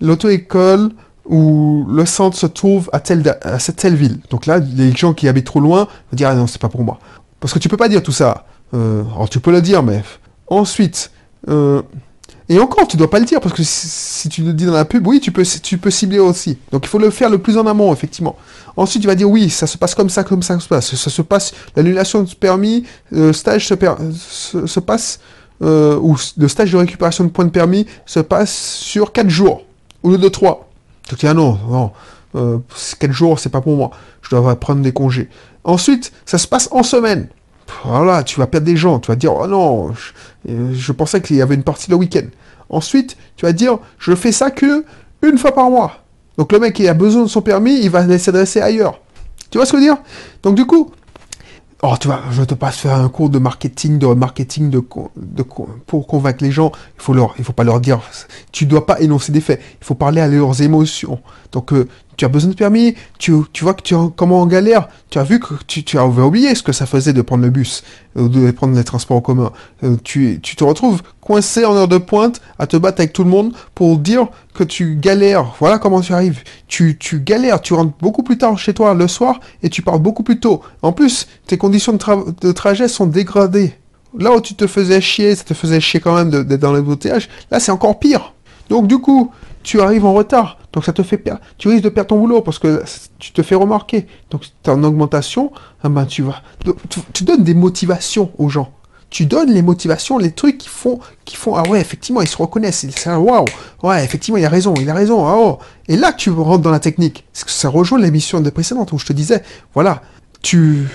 l'auto-école 0.00 0.90
où 1.26 1.86
le 1.88 2.06
centre 2.06 2.36
se 2.36 2.46
trouve 2.46 2.88
à 2.92 3.00
telle, 3.00 3.38
cette 3.58 3.76
telle 3.76 3.94
ville. 3.94 4.18
Donc 4.30 4.46
là, 4.46 4.58
les 4.58 4.92
gens 4.92 5.12
qui 5.12 5.28
habitent 5.28 5.46
trop 5.46 5.60
loin 5.60 5.84
vont 6.10 6.16
dire, 6.16 6.28
ah 6.28 6.34
non, 6.34 6.46
c'est 6.46 6.60
pas 6.60 6.70
pour 6.70 6.82
moi. 6.82 6.98
Parce 7.38 7.52
que 7.52 7.58
tu 7.58 7.68
peux 7.68 7.76
pas 7.76 7.88
dire 7.88 8.02
tout 8.02 8.12
ça. 8.12 8.46
Euh, 8.74 9.04
alors 9.14 9.28
tu 9.28 9.40
peux 9.40 9.52
le 9.52 9.62
dire, 9.62 9.82
mais 9.82 10.02
ensuite, 10.48 11.10
euh, 11.48 11.82
et 12.50 12.58
encore, 12.58 12.88
tu 12.88 12.96
dois 12.96 13.10
pas 13.10 13.18
le 13.18 13.26
dire, 13.26 13.40
parce 13.40 13.54
que 13.54 13.62
si, 13.62 14.28
tu 14.30 14.42
le 14.42 14.54
dis 14.54 14.64
dans 14.64 14.72
la 14.72 14.86
pub, 14.86 15.06
oui, 15.06 15.20
tu 15.20 15.32
peux, 15.32 15.44
tu 15.62 15.76
peux 15.76 15.90
cibler 15.90 16.18
aussi. 16.18 16.56
Donc 16.72 16.86
il 16.86 16.88
faut 16.88 16.98
le 16.98 17.10
faire 17.10 17.28
le 17.28 17.38
plus 17.38 17.58
en 17.58 17.66
amont, 17.66 17.92
effectivement. 17.92 18.36
Ensuite, 18.76 19.02
tu 19.02 19.06
vas 19.06 19.14
dire, 19.14 19.28
oui, 19.28 19.50
ça 19.50 19.66
se 19.66 19.76
passe 19.76 19.94
comme 19.94 20.08
ça, 20.08 20.24
comme 20.24 20.42
ça, 20.42 20.54
ça 20.54 20.60
se 20.60 20.68
passe. 20.68 20.94
Ça 20.94 21.10
se 21.10 21.22
passe, 21.22 21.52
l'annulation 21.76 22.22
de 22.22 22.34
permis, 22.34 22.84
le 23.10 23.34
stage 23.34 23.68
se, 23.68 24.66
se, 24.66 24.80
passe, 24.80 25.20
euh, 25.62 25.98
ou 25.98 26.16
le 26.38 26.48
stage 26.48 26.72
de 26.72 26.78
récupération 26.78 27.24
de 27.24 27.28
points 27.28 27.44
de 27.44 27.50
permis 27.50 27.86
se 28.06 28.20
passe 28.20 28.74
sur 28.76 29.12
4 29.12 29.28
jours, 29.28 29.64
au 30.02 30.10
lieu 30.10 30.18
de 30.18 30.28
3. 30.28 30.70
Tu 31.06 31.16
dis, 31.16 31.26
ah 31.26 31.34
non, 31.34 31.58
non, 31.68 31.92
euh, 32.34 32.58
4 32.98 33.12
jours, 33.12 33.38
c'est 33.38 33.50
pas 33.50 33.60
pour 33.60 33.76
moi. 33.76 33.90
Je 34.22 34.30
dois 34.30 34.58
prendre 34.58 34.80
des 34.80 34.92
congés. 34.92 35.28
Ensuite, 35.64 36.12
ça 36.24 36.38
se 36.38 36.46
passe 36.46 36.70
en 36.72 36.82
semaine 36.82 37.28
voilà, 37.84 38.22
tu 38.22 38.38
vas 38.40 38.46
perdre 38.46 38.66
des 38.66 38.76
gens, 38.76 38.98
tu 38.98 39.08
vas 39.08 39.16
dire, 39.16 39.34
oh 39.34 39.46
non, 39.46 39.92
je, 40.46 40.92
pensais 40.92 41.20
qu'il 41.20 41.36
y 41.36 41.42
avait 41.42 41.54
une 41.54 41.62
partie 41.62 41.90
le 41.90 41.96
week-end. 41.96 42.26
Ensuite, 42.70 43.16
tu 43.36 43.46
vas 43.46 43.52
dire, 43.52 43.78
je 43.98 44.14
fais 44.14 44.32
ça 44.32 44.50
que 44.50 44.84
une 45.22 45.38
fois 45.38 45.52
par 45.52 45.70
mois. 45.70 46.04
Donc 46.36 46.52
le 46.52 46.60
mec 46.60 46.74
qui 46.74 46.86
a 46.88 46.94
besoin 46.94 47.22
de 47.22 47.28
son 47.28 47.42
permis, 47.42 47.78
il 47.80 47.90
va 47.90 48.18
s'adresser 48.18 48.60
ailleurs. 48.60 49.00
Tu 49.50 49.58
vois 49.58 49.66
ce 49.66 49.72
que 49.72 49.78
je 49.78 49.82
veux 49.82 49.88
dire? 49.88 50.02
Donc 50.42 50.54
du 50.54 50.66
coup, 50.66 50.90
oh, 51.82 51.94
tu 52.00 52.08
vois, 52.08 52.22
je 52.30 52.42
te 52.42 52.54
passe 52.54 52.76
faire 52.76 52.94
un 52.94 53.08
cours 53.08 53.30
de 53.30 53.38
marketing, 53.38 53.98
de 53.98 54.06
marketing 54.06 54.70
de, 54.70 54.80
pour 55.86 56.06
convaincre 56.06 56.44
les 56.44 56.50
gens. 56.50 56.72
Il 56.96 57.02
faut 57.02 57.14
leur, 57.14 57.34
il 57.38 57.44
faut 57.44 57.52
pas 57.52 57.64
leur 57.64 57.80
dire, 57.80 58.00
tu 58.52 58.66
dois 58.66 58.86
pas 58.86 59.00
énoncer 59.00 59.32
des 59.32 59.40
faits. 59.40 59.60
Il 59.80 59.84
faut 59.84 59.94
parler 59.94 60.20
à 60.20 60.28
leurs 60.28 60.62
émotions. 60.62 61.20
Donc 61.52 61.72
euh, 61.72 61.88
tu 62.16 62.24
as 62.24 62.28
besoin 62.28 62.50
de 62.50 62.56
permis, 62.56 62.94
tu, 63.18 63.32
tu 63.52 63.64
vois 63.64 63.74
que 63.74 63.82
tu 63.82 63.94
comment 64.16 64.42
en 64.42 64.46
galère, 64.46 64.88
tu 65.10 65.18
as 65.18 65.24
vu 65.24 65.40
que 65.40 65.54
tu, 65.66 65.84
tu 65.84 65.98
as 65.98 66.06
oublié 66.06 66.54
ce 66.54 66.62
que 66.62 66.72
ça 66.72 66.86
faisait 66.86 67.12
de 67.12 67.22
prendre 67.22 67.44
le 67.44 67.50
bus, 67.50 67.82
ou 68.14 68.28
de 68.28 68.50
prendre 68.50 68.76
les 68.76 68.84
transports 68.84 69.16
en 69.16 69.20
commun. 69.20 69.52
Euh, 69.84 69.96
tu, 70.02 70.40
te 70.40 70.64
retrouves 70.64 71.02
coincé 71.20 71.64
en 71.64 71.74
heure 71.74 71.88
de 71.88 71.98
pointe 71.98 72.40
à 72.58 72.66
te 72.66 72.76
battre 72.76 73.00
avec 73.00 73.12
tout 73.12 73.24
le 73.24 73.30
monde 73.30 73.52
pour 73.74 73.98
dire 73.98 74.28
que 74.54 74.64
tu 74.64 74.96
galères. 74.96 75.54
Voilà 75.60 75.78
comment 75.78 76.00
tu 76.00 76.12
arrives. 76.12 76.42
Tu, 76.66 76.98
tu 76.98 77.20
galères, 77.20 77.60
tu 77.60 77.74
rentres 77.74 77.96
beaucoup 78.00 78.22
plus 78.22 78.38
tard 78.38 78.58
chez 78.58 78.74
toi 78.74 78.94
le 78.94 79.08
soir 79.08 79.40
et 79.62 79.70
tu 79.70 79.82
pars 79.82 79.98
beaucoup 79.98 80.22
plus 80.22 80.40
tôt. 80.40 80.62
En 80.82 80.92
plus, 80.92 81.26
tes 81.46 81.56
conditions 81.58 81.92
de, 81.92 81.98
tra- 81.98 82.40
de 82.40 82.52
trajet 82.52 82.88
sont 82.88 83.06
dégradées. 83.06 83.74
Là 84.18 84.32
où 84.32 84.40
tu 84.40 84.54
te 84.54 84.66
faisais 84.66 85.00
chier, 85.00 85.34
ça 85.34 85.44
te 85.44 85.54
faisait 85.54 85.80
chier 85.80 86.00
quand 86.00 86.14
même 86.14 86.30
d'être 86.30 86.60
dans 86.60 86.72
l'embouteillage, 86.72 87.28
là 87.50 87.60
c'est 87.60 87.70
encore 87.70 87.98
pire. 87.98 88.32
Donc 88.70 88.86
du 88.86 88.98
coup, 88.98 89.30
tu 89.68 89.82
arrives 89.82 90.06
en 90.06 90.14
retard, 90.14 90.56
donc 90.72 90.86
ça 90.86 90.94
te 90.94 91.02
fait 91.02 91.18
perdre. 91.18 91.42
Tu 91.58 91.68
risques 91.68 91.84
de 91.84 91.90
perdre 91.90 92.08
ton 92.08 92.18
boulot 92.18 92.40
parce 92.40 92.58
que 92.58 92.82
tu 93.18 93.32
te 93.32 93.42
fais 93.42 93.54
remarquer. 93.54 94.06
Donc 94.30 94.46
tu 94.62 94.70
en 94.70 94.82
augmentation, 94.82 95.52
ah 95.82 95.90
ben 95.90 96.06
tu 96.06 96.22
vas. 96.22 96.40
tu, 97.12 97.22
donnes 97.24 97.44
des 97.44 97.52
motivations 97.52 98.30
aux 98.38 98.48
gens. 98.48 98.72
Tu 99.10 99.26
donnes 99.26 99.52
les 99.52 99.60
motivations, 99.60 100.16
les 100.16 100.30
trucs 100.32 100.56
qui 100.56 100.70
font, 100.70 101.00
qui 101.26 101.36
font 101.36 101.54
ah 101.54 101.68
ouais 101.68 101.82
effectivement 101.82 102.22
ils 102.22 102.28
se 102.28 102.38
reconnaissent, 102.38 102.86
c'est 102.88 103.10
un 103.10 103.18
waouh, 103.18 103.44
ouais 103.82 104.02
effectivement 104.02 104.38
il 104.38 104.46
a 104.46 104.48
raison, 104.48 104.72
il 104.80 104.88
a 104.88 104.94
raison, 104.94 105.26
ah 105.26 105.34
oh. 105.36 105.58
Et 105.86 105.96
là 105.98 106.14
tu 106.14 106.30
rentres 106.30 106.62
dans 106.62 106.70
la 106.70 106.80
technique. 106.80 107.26
Ça 107.34 107.68
rejoint 107.68 107.98
l'émission 107.98 108.40
de 108.40 108.48
précédente 108.48 108.92
où 108.92 108.98
je 108.98 109.04
te 109.04 109.12
disais, 109.12 109.42
voilà, 109.74 110.00
tu- 110.40 110.88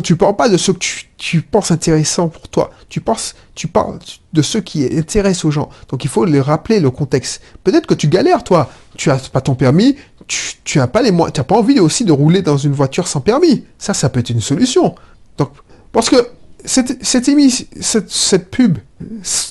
tu 0.00 0.16
parles 0.16 0.36
pas 0.36 0.48
de 0.48 0.56
ce 0.56 0.72
que 0.72 0.78
tu, 1.16 1.42
penses 1.42 1.70
intéressant 1.70 2.28
pour 2.28 2.48
toi, 2.48 2.70
tu 2.88 3.00
penses, 3.00 3.34
tu 3.54 3.68
parles 3.68 3.98
de 4.32 4.42
ce 4.42 4.58
qui 4.58 4.84
intéresse 4.84 5.44
aux 5.44 5.50
gens. 5.50 5.68
Donc 5.88 6.04
il 6.04 6.10
faut 6.10 6.24
les 6.24 6.40
rappeler 6.40 6.80
le 6.80 6.90
contexte. 6.90 7.40
Peut-être 7.62 7.86
que 7.86 7.94
tu 7.94 8.08
galères 8.08 8.44
toi, 8.44 8.70
tu 8.96 9.10
as 9.10 9.16
pas 9.30 9.40
ton 9.40 9.54
permis, 9.54 9.96
tu, 10.26 10.54
tu 10.64 10.80
as 10.80 10.86
pas 10.86 11.02
les 11.02 11.10
moyens, 11.10 11.34
tu 11.34 11.40
as 11.40 11.44
pas 11.44 11.56
envie 11.56 11.80
aussi 11.80 12.04
de 12.04 12.12
rouler 12.12 12.42
dans 12.42 12.56
une 12.56 12.72
voiture 12.72 13.08
sans 13.08 13.20
permis. 13.20 13.64
Ça, 13.78 13.94
ça 13.94 14.08
peut 14.08 14.20
être 14.20 14.30
une 14.30 14.40
solution. 14.40 14.94
Donc 15.38 15.50
parce 15.92 16.10
que 16.10 16.28
cette, 16.64 17.04
cette, 17.04 17.28
émission, 17.28 17.66
cette, 18.08 18.50
pub, 18.50 18.78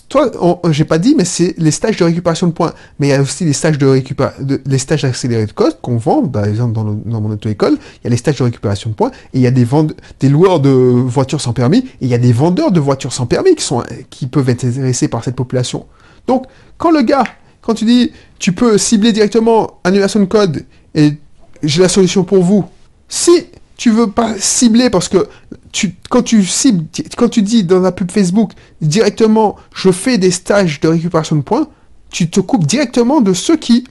toi, 0.09 0.31
j'ai 0.71 0.83
pas 0.85 0.97
dit, 0.97 1.13
mais 1.15 1.25
c'est 1.25 1.53
les 1.57 1.71
stages 1.71 1.97
de 1.97 2.03
récupération 2.03 2.47
de 2.47 2.53
points. 2.53 2.73
Mais 2.99 3.07
il 3.07 3.09
y 3.11 3.13
a 3.13 3.21
aussi 3.21 3.45
les 3.45 3.53
stages 3.53 3.77
de 3.77 3.85
récupération, 3.85 4.45
les 4.65 4.77
stages 4.77 5.05
accélérés 5.05 5.45
de 5.45 5.51
code 5.51 5.79
qu'on 5.81 5.97
vend, 5.97 6.23
par 6.23 6.45
exemple 6.45 6.73
dans, 6.73 6.83
dans 6.83 7.21
mon 7.21 7.29
auto-école, 7.31 7.73
il 7.73 8.03
y 8.05 8.07
a 8.07 8.09
les 8.09 8.17
stages 8.17 8.37
de 8.37 8.43
récupération 8.43 8.89
de 8.89 8.95
points, 8.95 9.11
et 9.33 9.37
il 9.37 9.41
y 9.41 9.47
a 9.47 9.51
des 9.51 9.63
vende- 9.63 9.95
des 10.19 10.29
loueurs 10.29 10.59
de 10.59 10.69
voitures 10.69 11.41
sans 11.41 11.53
permis, 11.53 11.79
et 11.79 11.91
il 12.01 12.07
y 12.07 12.15
a 12.15 12.17
des 12.17 12.33
vendeurs 12.33 12.71
de 12.71 12.79
voitures 12.79 13.13
sans 13.13 13.25
permis 13.25 13.55
qui 13.55 13.63
sont, 13.63 13.83
qui 14.09 14.27
peuvent 14.27 14.49
être 14.49 14.65
intéressés 14.65 15.07
par 15.07 15.23
cette 15.23 15.35
population. 15.35 15.85
Donc, 16.27 16.45
quand 16.77 16.91
le 16.91 17.01
gars, 17.01 17.25
quand 17.61 17.75
tu 17.75 17.85
dis, 17.85 18.11
tu 18.39 18.53
peux 18.53 18.77
cibler 18.77 19.11
directement 19.11 19.79
annulation 19.83 20.19
de 20.19 20.25
code, 20.25 20.65
et 20.95 21.13
j'ai 21.61 21.81
la 21.81 21.89
solution 21.89 22.23
pour 22.23 22.43
vous, 22.43 22.65
si 23.07 23.31
tu 23.75 23.89
veux 23.89 24.11
pas 24.11 24.35
cibler 24.37 24.89
parce 24.89 25.09
que 25.09 25.27
tu, 25.73 25.95
quand 26.09 26.21
tu 26.21 26.45
cibles, 26.45 26.85
quand 27.17 27.27
tu 27.27 27.41
dis 27.41 27.63
dans 27.63 27.79
la 27.79 27.91
pub 27.91 28.11
Facebook 28.11 28.51
directement, 28.79 29.57
je 29.75 29.91
fais 29.91 30.17
des 30.17 30.31
stages 30.31 30.79
de 30.79 30.87
récupération 30.87 31.35
de 31.35 31.41
points, 31.41 31.67
tu 32.11 32.29
te 32.29 32.39
coupes 32.39 32.65
directement 32.65 33.19
de 33.19 33.33
ceux 33.33 33.57
qui, 33.57 33.85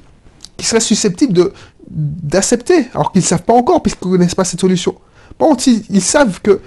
qui 0.57 0.65
seraient 0.65 0.81
susceptibles 0.81 1.53
d'accepter, 1.91 2.87
alors 2.95 3.11
qu'ils 3.13 3.25
savent 3.25 3.43
pas 3.43 3.53
encore 3.53 3.83
puisqu'ils 3.83 4.09
connaissent 4.09 4.37
pas 4.37 4.45
cette 4.45 4.61
solution. 4.61 4.95
Par 5.37 5.49
contre, 5.49 5.65
ils, 5.67 6.01
savent 6.01 6.41
que, 6.41 6.61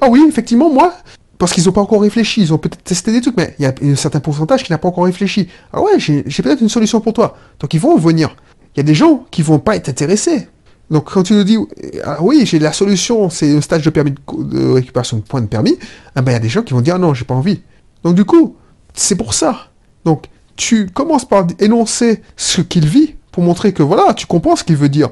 ah 0.00 0.08
oui, 0.08 0.24
effectivement, 0.28 0.72
moi, 0.72 0.94
parce 1.38 1.52
qu'ils 1.52 1.68
ont 1.68 1.72
pas 1.72 1.80
encore 1.80 2.02
réfléchi, 2.02 2.40
ils 2.40 2.54
ont 2.54 2.58
peut-être 2.58 2.84
testé 2.84 3.10
des 3.10 3.20
trucs, 3.20 3.36
mais 3.36 3.56
il 3.58 3.64
y 3.64 3.66
a 3.66 3.74
un 3.82 3.96
certain 3.96 4.20
pourcentage 4.20 4.62
qui 4.62 4.70
n'a 4.70 4.78
pas 4.78 4.86
encore 4.86 5.04
réfléchi. 5.04 5.48
Ah 5.72 5.82
ouais, 5.82 5.98
j'ai 5.98 6.22
peut-être 6.22 6.60
une 6.60 6.68
solution 6.68 7.00
pour 7.00 7.14
toi. 7.14 7.36
Donc 7.58 7.74
ils 7.74 7.80
vont 7.80 7.96
venir. 7.96 8.36
Il 8.76 8.78
y 8.78 8.80
a 8.80 8.84
des 8.84 8.94
gens 8.94 9.26
qui 9.32 9.42
vont 9.42 9.58
pas 9.58 9.74
être 9.74 9.88
intéressés. 9.88 10.46
Donc 10.90 11.10
quand 11.10 11.22
tu 11.22 11.32
nous 11.34 11.44
dis, 11.44 11.56
ah 12.04 12.18
oui, 12.20 12.44
j'ai 12.44 12.58
la 12.58 12.72
solution, 12.72 13.30
c'est 13.30 13.56
un 13.56 13.60
stage 13.60 13.82
de 13.82 13.90
permis 13.90 14.12
de, 14.12 14.72
récupération 14.72 15.16
de 15.16 15.22
points 15.22 15.40
de 15.40 15.46
permis, 15.46 15.78
ah 16.14 16.22
ben 16.22 16.32
il 16.32 16.34
y 16.34 16.36
a 16.36 16.40
des 16.40 16.48
gens 16.48 16.62
qui 16.62 16.74
vont 16.74 16.80
dire, 16.80 16.96
ah 16.96 16.98
non, 16.98 17.14
j'ai 17.14 17.24
pas 17.24 17.34
envie. 17.34 17.62
Donc 18.04 18.14
du 18.14 18.24
coup, 18.24 18.56
c'est 18.92 19.16
pour 19.16 19.32
ça. 19.32 19.68
Donc 20.04 20.26
tu 20.56 20.86
commences 20.86 21.24
par 21.24 21.46
énoncer 21.60 22.22
ce 22.36 22.60
qu'il 22.60 22.86
vit 22.86 23.14
pour 23.30 23.42
montrer 23.42 23.72
que 23.72 23.82
voilà, 23.82 24.12
tu 24.12 24.26
comprends 24.26 24.56
ce 24.56 24.64
qu'il 24.64 24.76
veut 24.76 24.90
dire. 24.90 25.08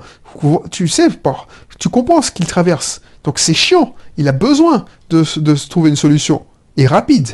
Tu 0.70 0.86
sais, 0.86 1.08
tu 1.78 1.88
comprends 1.88 2.20
ce 2.20 2.30
qu'il 2.30 2.46
traverse. 2.46 3.00
Donc 3.24 3.38
c'est 3.38 3.54
chiant. 3.54 3.94
Il 4.18 4.28
a 4.28 4.32
besoin 4.32 4.84
de 5.08 5.24
se 5.24 5.68
trouver 5.68 5.88
une 5.88 5.96
solution 5.96 6.44
et 6.76 6.86
rapide. 6.86 7.30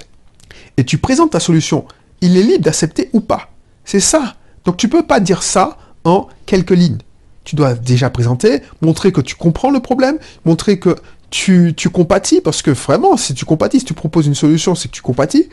Et 0.76 0.84
tu 0.84 0.98
présentes 0.98 1.32
ta 1.32 1.40
solution. 1.40 1.86
Il 2.20 2.36
est 2.36 2.42
libre 2.42 2.64
d'accepter 2.64 3.10
ou 3.12 3.20
pas. 3.20 3.50
C'est 3.84 4.00
ça. 4.00 4.36
Donc 4.64 4.76
tu 4.76 4.88
peux 4.88 5.06
pas 5.06 5.20
dire 5.20 5.42
ça 5.42 5.78
en 6.04 6.28
quelques 6.44 6.70
lignes. 6.70 6.98
Tu 7.46 7.56
dois 7.56 7.74
déjà 7.74 8.10
présenter, 8.10 8.60
montrer 8.82 9.12
que 9.12 9.22
tu 9.22 9.36
comprends 9.36 9.70
le 9.70 9.80
problème, 9.80 10.18
montrer 10.44 10.78
que 10.78 10.96
tu, 11.30 11.74
compatis, 11.92 12.40
parce 12.40 12.60
que 12.60 12.70
vraiment, 12.72 13.16
si 13.16 13.34
tu 13.34 13.44
compatis, 13.44 13.80
si 13.80 13.84
tu 13.84 13.94
proposes 13.94 14.26
une 14.26 14.34
solution, 14.34 14.74
c'est 14.74 14.88
que 14.88 14.94
tu 14.94 15.02
compatis. 15.02 15.48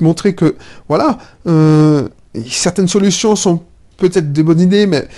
Montrer 0.00 0.34
que, 0.34 0.56
voilà, 0.88 1.18
euh, 1.46 2.08
certaines 2.48 2.88
solutions 2.88 3.36
sont 3.36 3.62
peut-être 3.96 4.32
des 4.32 4.42
bonnes 4.42 4.60
idées, 4.60 4.86
mais 4.86 5.08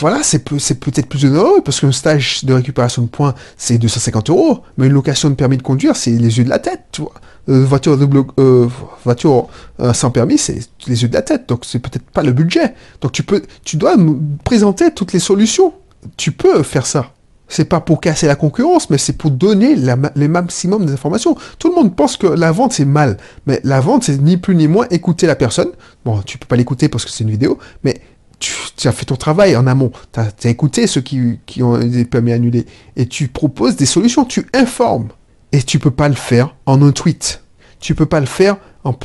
voilà, 0.00 0.22
c'est 0.22 0.40
peu- 0.40 0.58
c'est 0.58 0.78
peut-être 0.78 1.06
plus 1.08 1.24
onéreux, 1.24 1.62
parce 1.64 1.80
qu'un 1.80 1.92
stage 1.92 2.44
de 2.44 2.52
récupération 2.52 3.02
de 3.02 3.08
points, 3.08 3.34
c'est 3.56 3.78
250 3.78 4.28
euros, 4.28 4.60
mais 4.76 4.86
une 4.86 4.92
location 4.92 5.30
de 5.30 5.34
permis 5.34 5.56
de 5.56 5.62
conduire, 5.62 5.96
c'est 5.96 6.10
les 6.10 6.36
yeux 6.38 6.44
de 6.44 6.50
la 6.50 6.58
tête, 6.58 6.82
tu 6.92 7.02
vois. 7.02 7.14
Euh, 7.48 7.64
voiture 7.64 7.98
euh, 8.38 8.68
voiture 9.04 9.48
euh, 9.80 9.92
sans 9.92 10.10
permis, 10.10 10.38
c'est 10.38 10.60
les 10.86 11.02
yeux 11.02 11.08
de 11.08 11.14
la 11.14 11.22
tête, 11.22 11.48
donc 11.48 11.64
c'est 11.64 11.78
peut-être 11.80 12.04
pas 12.10 12.22
le 12.22 12.32
budget. 12.32 12.74
Donc 13.00 13.12
tu 13.12 13.22
peux, 13.24 13.42
tu 13.64 13.76
dois 13.76 13.96
présenter 14.44 14.92
toutes 14.92 15.12
les 15.12 15.18
solutions. 15.18 15.72
Tu 16.16 16.32
peux 16.32 16.62
faire 16.62 16.86
ça. 16.86 17.10
C'est 17.48 17.64
pas 17.64 17.80
pour 17.80 18.00
casser 18.00 18.26
la 18.26 18.36
concurrence, 18.36 18.88
mais 18.90 18.96
c'est 18.98 19.12
pour 19.14 19.30
donner 19.30 19.74
la 19.74 19.96
les 20.16 20.28
maximum 20.28 20.86
d'informations. 20.86 21.36
Tout 21.58 21.68
le 21.68 21.74
monde 21.74 21.94
pense 21.96 22.16
que 22.16 22.26
la 22.28 22.50
vente 22.52 22.72
c'est 22.72 22.84
mal, 22.84 23.16
mais 23.46 23.60
la 23.64 23.80
vente 23.80 24.04
c'est 24.04 24.20
ni 24.22 24.36
plus 24.36 24.54
ni 24.54 24.68
moins 24.68 24.86
écouter 24.90 25.26
la 25.26 25.34
personne. 25.36 25.68
Bon, 26.04 26.22
tu 26.22 26.38
peux 26.38 26.46
pas 26.46 26.56
l'écouter 26.56 26.88
parce 26.88 27.04
que 27.04 27.10
c'est 27.10 27.24
une 27.24 27.30
vidéo, 27.30 27.58
mais 27.84 28.00
tu, 28.42 28.88
as 28.88 28.92
fait 28.92 29.04
ton 29.04 29.16
travail 29.16 29.56
en 29.56 29.66
amont. 29.66 29.92
Tu 30.12 30.20
as, 30.20 30.50
écouté 30.50 30.86
ceux 30.86 31.00
qui, 31.00 31.62
ont 31.62 31.78
des 31.78 32.04
permis 32.04 32.32
annulés 32.32 32.66
et 32.96 33.06
tu 33.06 33.28
proposes 33.28 33.76
des 33.76 33.86
solutions. 33.86 34.24
Tu 34.24 34.46
informes. 34.52 35.08
Et 35.52 35.62
tu 35.62 35.78
peux 35.78 35.90
pas 35.90 36.08
le 36.08 36.14
faire 36.14 36.54
en 36.66 36.82
un 36.82 36.92
tweet. 36.92 37.42
Tu 37.78 37.94
peux 37.94 38.06
pas 38.06 38.20
le 38.20 38.26
faire 38.26 38.56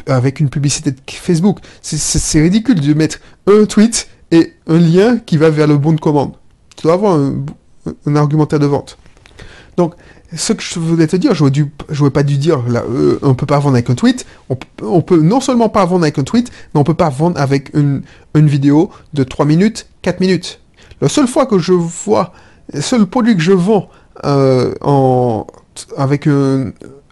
avec 0.07 0.39
une 0.39 0.49
publicité 0.49 0.91
de 0.91 0.97
Facebook. 1.07 1.59
C'est 1.81 2.41
ridicule 2.41 2.79
de 2.79 2.93
mettre 2.93 3.19
un 3.47 3.65
tweet 3.65 4.07
et 4.31 4.53
un 4.67 4.79
lien 4.79 5.17
qui 5.17 5.37
va 5.37 5.49
vers 5.49 5.67
le 5.67 5.77
bon 5.77 5.93
de 5.93 5.99
commande. 5.99 6.33
Tu 6.75 6.83
dois 6.83 6.93
avoir 6.93 7.15
un, 7.15 7.45
un 8.05 8.15
argumentaire 8.15 8.59
de 8.59 8.65
vente. 8.65 8.97
Donc, 9.77 9.93
ce 10.35 10.53
que 10.53 10.61
je 10.61 10.79
voulais 10.79 11.07
te 11.07 11.15
dire, 11.15 11.33
dû, 11.51 11.71
j'aurais 11.89 12.11
pas 12.11 12.23
dû 12.23 12.37
dire, 12.37 12.61
là, 12.67 12.83
euh, 12.89 13.17
on 13.21 13.33
peut 13.33 13.45
pas 13.45 13.59
vendre 13.59 13.75
avec 13.75 13.89
un 13.89 13.95
tweet. 13.95 14.25
On, 14.49 14.57
on 14.81 15.01
peut 15.01 15.21
non 15.21 15.39
seulement 15.39 15.69
pas 15.69 15.85
vendre 15.85 16.03
avec 16.03 16.19
un 16.19 16.23
tweet, 16.23 16.51
mais 16.73 16.79
on 16.79 16.83
peut 16.83 16.93
pas 16.93 17.09
vendre 17.09 17.39
avec 17.39 17.71
une, 17.73 18.01
vidéo 18.35 18.91
de 19.13 19.23
3 19.23 19.45
minutes, 19.45 19.87
4 20.01 20.19
minutes. 20.19 20.59
La 21.01 21.09
seule 21.09 21.27
fois 21.27 21.45
que 21.45 21.59
je 21.59 21.73
vois, 21.73 22.33
le 22.73 22.81
seul 22.81 23.05
produit 23.05 23.35
que 23.35 23.41
je 23.41 23.53
vends 23.53 23.89
euh, 24.25 24.73
avec 25.95 26.27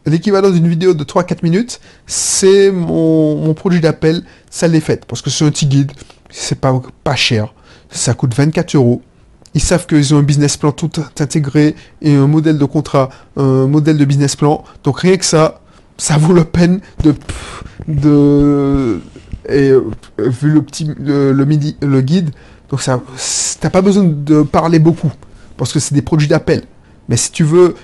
l'équivalent 0.06 0.50
d'une 0.52 0.68
vidéo 0.68 0.94
de 0.94 1.04
3-4 1.04 1.38
minutes, 1.42 1.80
c'est 2.06 2.72
mon, 2.72 3.54
produit 3.54 3.80
d'appel, 3.80 4.24
ça 4.50 4.68
l'est 4.68 4.80
fait. 4.82 5.06
Parce 5.06 5.22
que 5.22 5.30
c'est 5.30 5.46
un 5.46 5.52
petit 5.52 5.68
guide, 5.68 5.92
c'est 6.30 6.60
pas 6.60 7.16
cher, 7.16 7.54
ça 7.90 8.14
coûte 8.14 8.34
24 8.36 8.76
euros. 8.76 9.02
Ils 9.56 9.62
savent 9.62 9.88
qu'ils 9.88 10.14
ont 10.14 10.18
un 10.18 10.24
business 10.24 10.58
plan 10.58 10.74
tout 10.74 10.92
intégré 11.18 11.76
et 12.02 12.14
un 12.14 12.28
modèle 12.28 12.58
de 12.58 12.66
contrat, 12.66 13.10
un 13.38 13.68
modèle 13.68 13.98
de 13.98 14.06
business 14.06 14.36
plan. 14.36 14.64
Donc 14.84 15.00
rien 15.00 15.16
que 15.16 15.26
ça, 15.26 15.62
ça 15.98 16.18
vaut 16.18 16.34
la 16.34 16.44
peine 16.44 16.82
de 17.04 17.16
de 17.88 19.00
et 19.48 19.70
euh, 19.70 19.82
vu 20.18 20.52
le 20.52 20.62
petit 20.62 20.92
le, 21.00 21.34
midi 21.46 21.78
le 21.82 22.02
guide. 22.02 22.32
Donc 22.70 22.82
ça, 22.82 23.02
t'as 23.62 23.70
pas 23.70 23.82
besoin 23.82 24.04
de 24.04 24.42
parler 24.42 24.80
beaucoup 24.80 25.12
parce 25.56 25.72
que 25.72 25.80
c'est 25.80 25.96
des 25.96 26.02
produits 26.02 26.28
d'appel. 26.28 26.64
Mais 27.08 27.18
si 27.18 27.32
tu 27.32 27.44
veux 27.44 27.76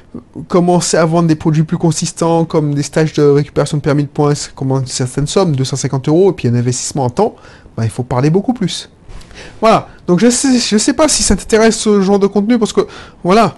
commencer 0.47 0.97
à 0.97 1.05
vendre 1.05 1.27
des 1.27 1.35
produits 1.35 1.63
plus 1.63 1.77
consistants, 1.77 2.43
comme 2.43 2.73
des 2.73 2.83
stages 2.83 3.13
de 3.13 3.21
récupération 3.21 3.77
de 3.77 3.81
permis 3.81 4.03
de 4.03 4.09
points, 4.09 4.33
comme 4.55 4.71
une 4.71 4.87
certaine 4.87 5.27
somme, 5.27 5.55
250 5.55 6.07
euros, 6.09 6.31
et 6.31 6.33
puis 6.33 6.47
un 6.47 6.55
investissement 6.55 7.05
en 7.05 7.09
temps, 7.11 7.35
bah, 7.77 7.83
il 7.85 7.91
faut 7.91 8.03
parler 8.03 8.31
beaucoup 8.31 8.53
plus. 8.53 8.89
Voilà, 9.59 9.89
donc 10.07 10.19
je 10.19 10.29
sais, 10.29 10.57
je 10.59 10.77
sais 10.77 10.93
pas 10.93 11.07
si 11.07 11.23
ça 11.23 11.35
t'intéresse 11.35 11.77
ce 11.77 12.01
genre 12.01 12.19
de 12.19 12.27
contenu, 12.27 12.57
parce 12.59 12.73
que, 12.73 12.81
voilà, 13.23 13.55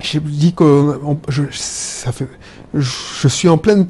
j'ai 0.00 0.20
dit 0.20 0.52
que 0.54 0.98
je, 1.28 1.42
ça 1.50 2.12
fait, 2.12 2.28
je, 2.74 3.28
suis 3.28 3.48
en 3.48 3.58
pleine 3.58 3.86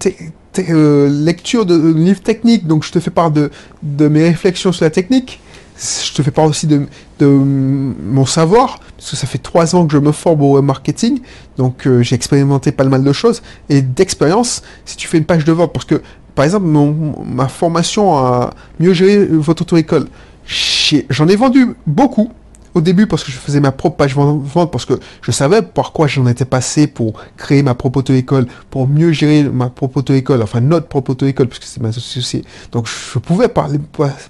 euh, 0.58 1.08
lecture 1.08 1.66
de 1.66 1.92
livres 1.92 2.22
techniques, 2.22 2.66
donc 2.66 2.84
je 2.84 2.92
te 2.92 3.00
fais 3.00 3.10
part 3.10 3.30
de, 3.30 3.50
de 3.82 4.08
mes 4.08 4.24
réflexions 4.24 4.72
sur 4.72 4.84
la 4.84 4.90
technique. 4.90 5.40
Je 5.80 6.12
te 6.12 6.22
fais 6.22 6.32
part 6.32 6.46
aussi 6.46 6.66
de, 6.66 6.86
de 7.20 7.26
mon 7.26 8.26
savoir, 8.26 8.80
parce 8.96 9.10
que 9.10 9.16
ça 9.16 9.28
fait 9.28 9.38
trois 9.38 9.76
ans 9.76 9.86
que 9.86 9.92
je 9.92 9.98
me 9.98 10.10
forme 10.10 10.42
au 10.42 10.60
marketing, 10.60 11.20
donc 11.56 11.86
euh, 11.86 12.02
j'ai 12.02 12.16
expérimenté 12.16 12.72
pas 12.72 12.82
mal 12.84 13.04
de 13.04 13.12
choses, 13.12 13.42
et 13.68 13.80
d'expérience, 13.80 14.62
si 14.84 14.96
tu 14.96 15.06
fais 15.06 15.18
une 15.18 15.24
page 15.24 15.44
de 15.44 15.52
vente, 15.52 15.72
parce 15.72 15.84
que, 15.84 16.02
par 16.34 16.44
exemple, 16.44 16.66
ma 16.66 17.46
formation 17.46 18.16
à 18.16 18.54
mieux 18.80 18.92
gérer 18.92 19.24
votre 19.26 19.62
auto-école, 19.62 20.08
j'en 20.48 21.28
ai 21.28 21.36
vendu 21.36 21.74
beaucoup, 21.86 22.30
au 22.74 22.80
début 22.80 23.06
parce 23.06 23.24
que 23.24 23.32
je 23.32 23.36
faisais 23.36 23.60
ma 23.60 23.72
propre 23.72 23.96
page 23.96 24.14
vente, 24.14 24.70
parce 24.70 24.84
que 24.84 24.94
je 25.22 25.30
savais 25.30 25.62
par 25.62 25.92
quoi 25.92 26.06
j'en 26.06 26.26
étais 26.26 26.44
passé 26.44 26.86
pour 26.86 27.14
créer 27.36 27.62
ma 27.62 27.74
propre 27.74 27.98
auto-école, 27.98 28.46
pour 28.70 28.88
mieux 28.88 29.12
gérer 29.12 29.44
ma 29.44 29.68
propre 29.68 29.98
auto-école, 29.98 30.42
enfin 30.42 30.60
notre 30.60 30.86
propre 30.86 31.10
auto-école, 31.10 31.48
puisque 31.48 31.64
c'est 31.64 31.82
ma 31.82 31.92
société. 31.92 32.46
Donc 32.72 32.86
je 32.86 33.18
pouvais 33.18 33.48
parler, 33.48 33.78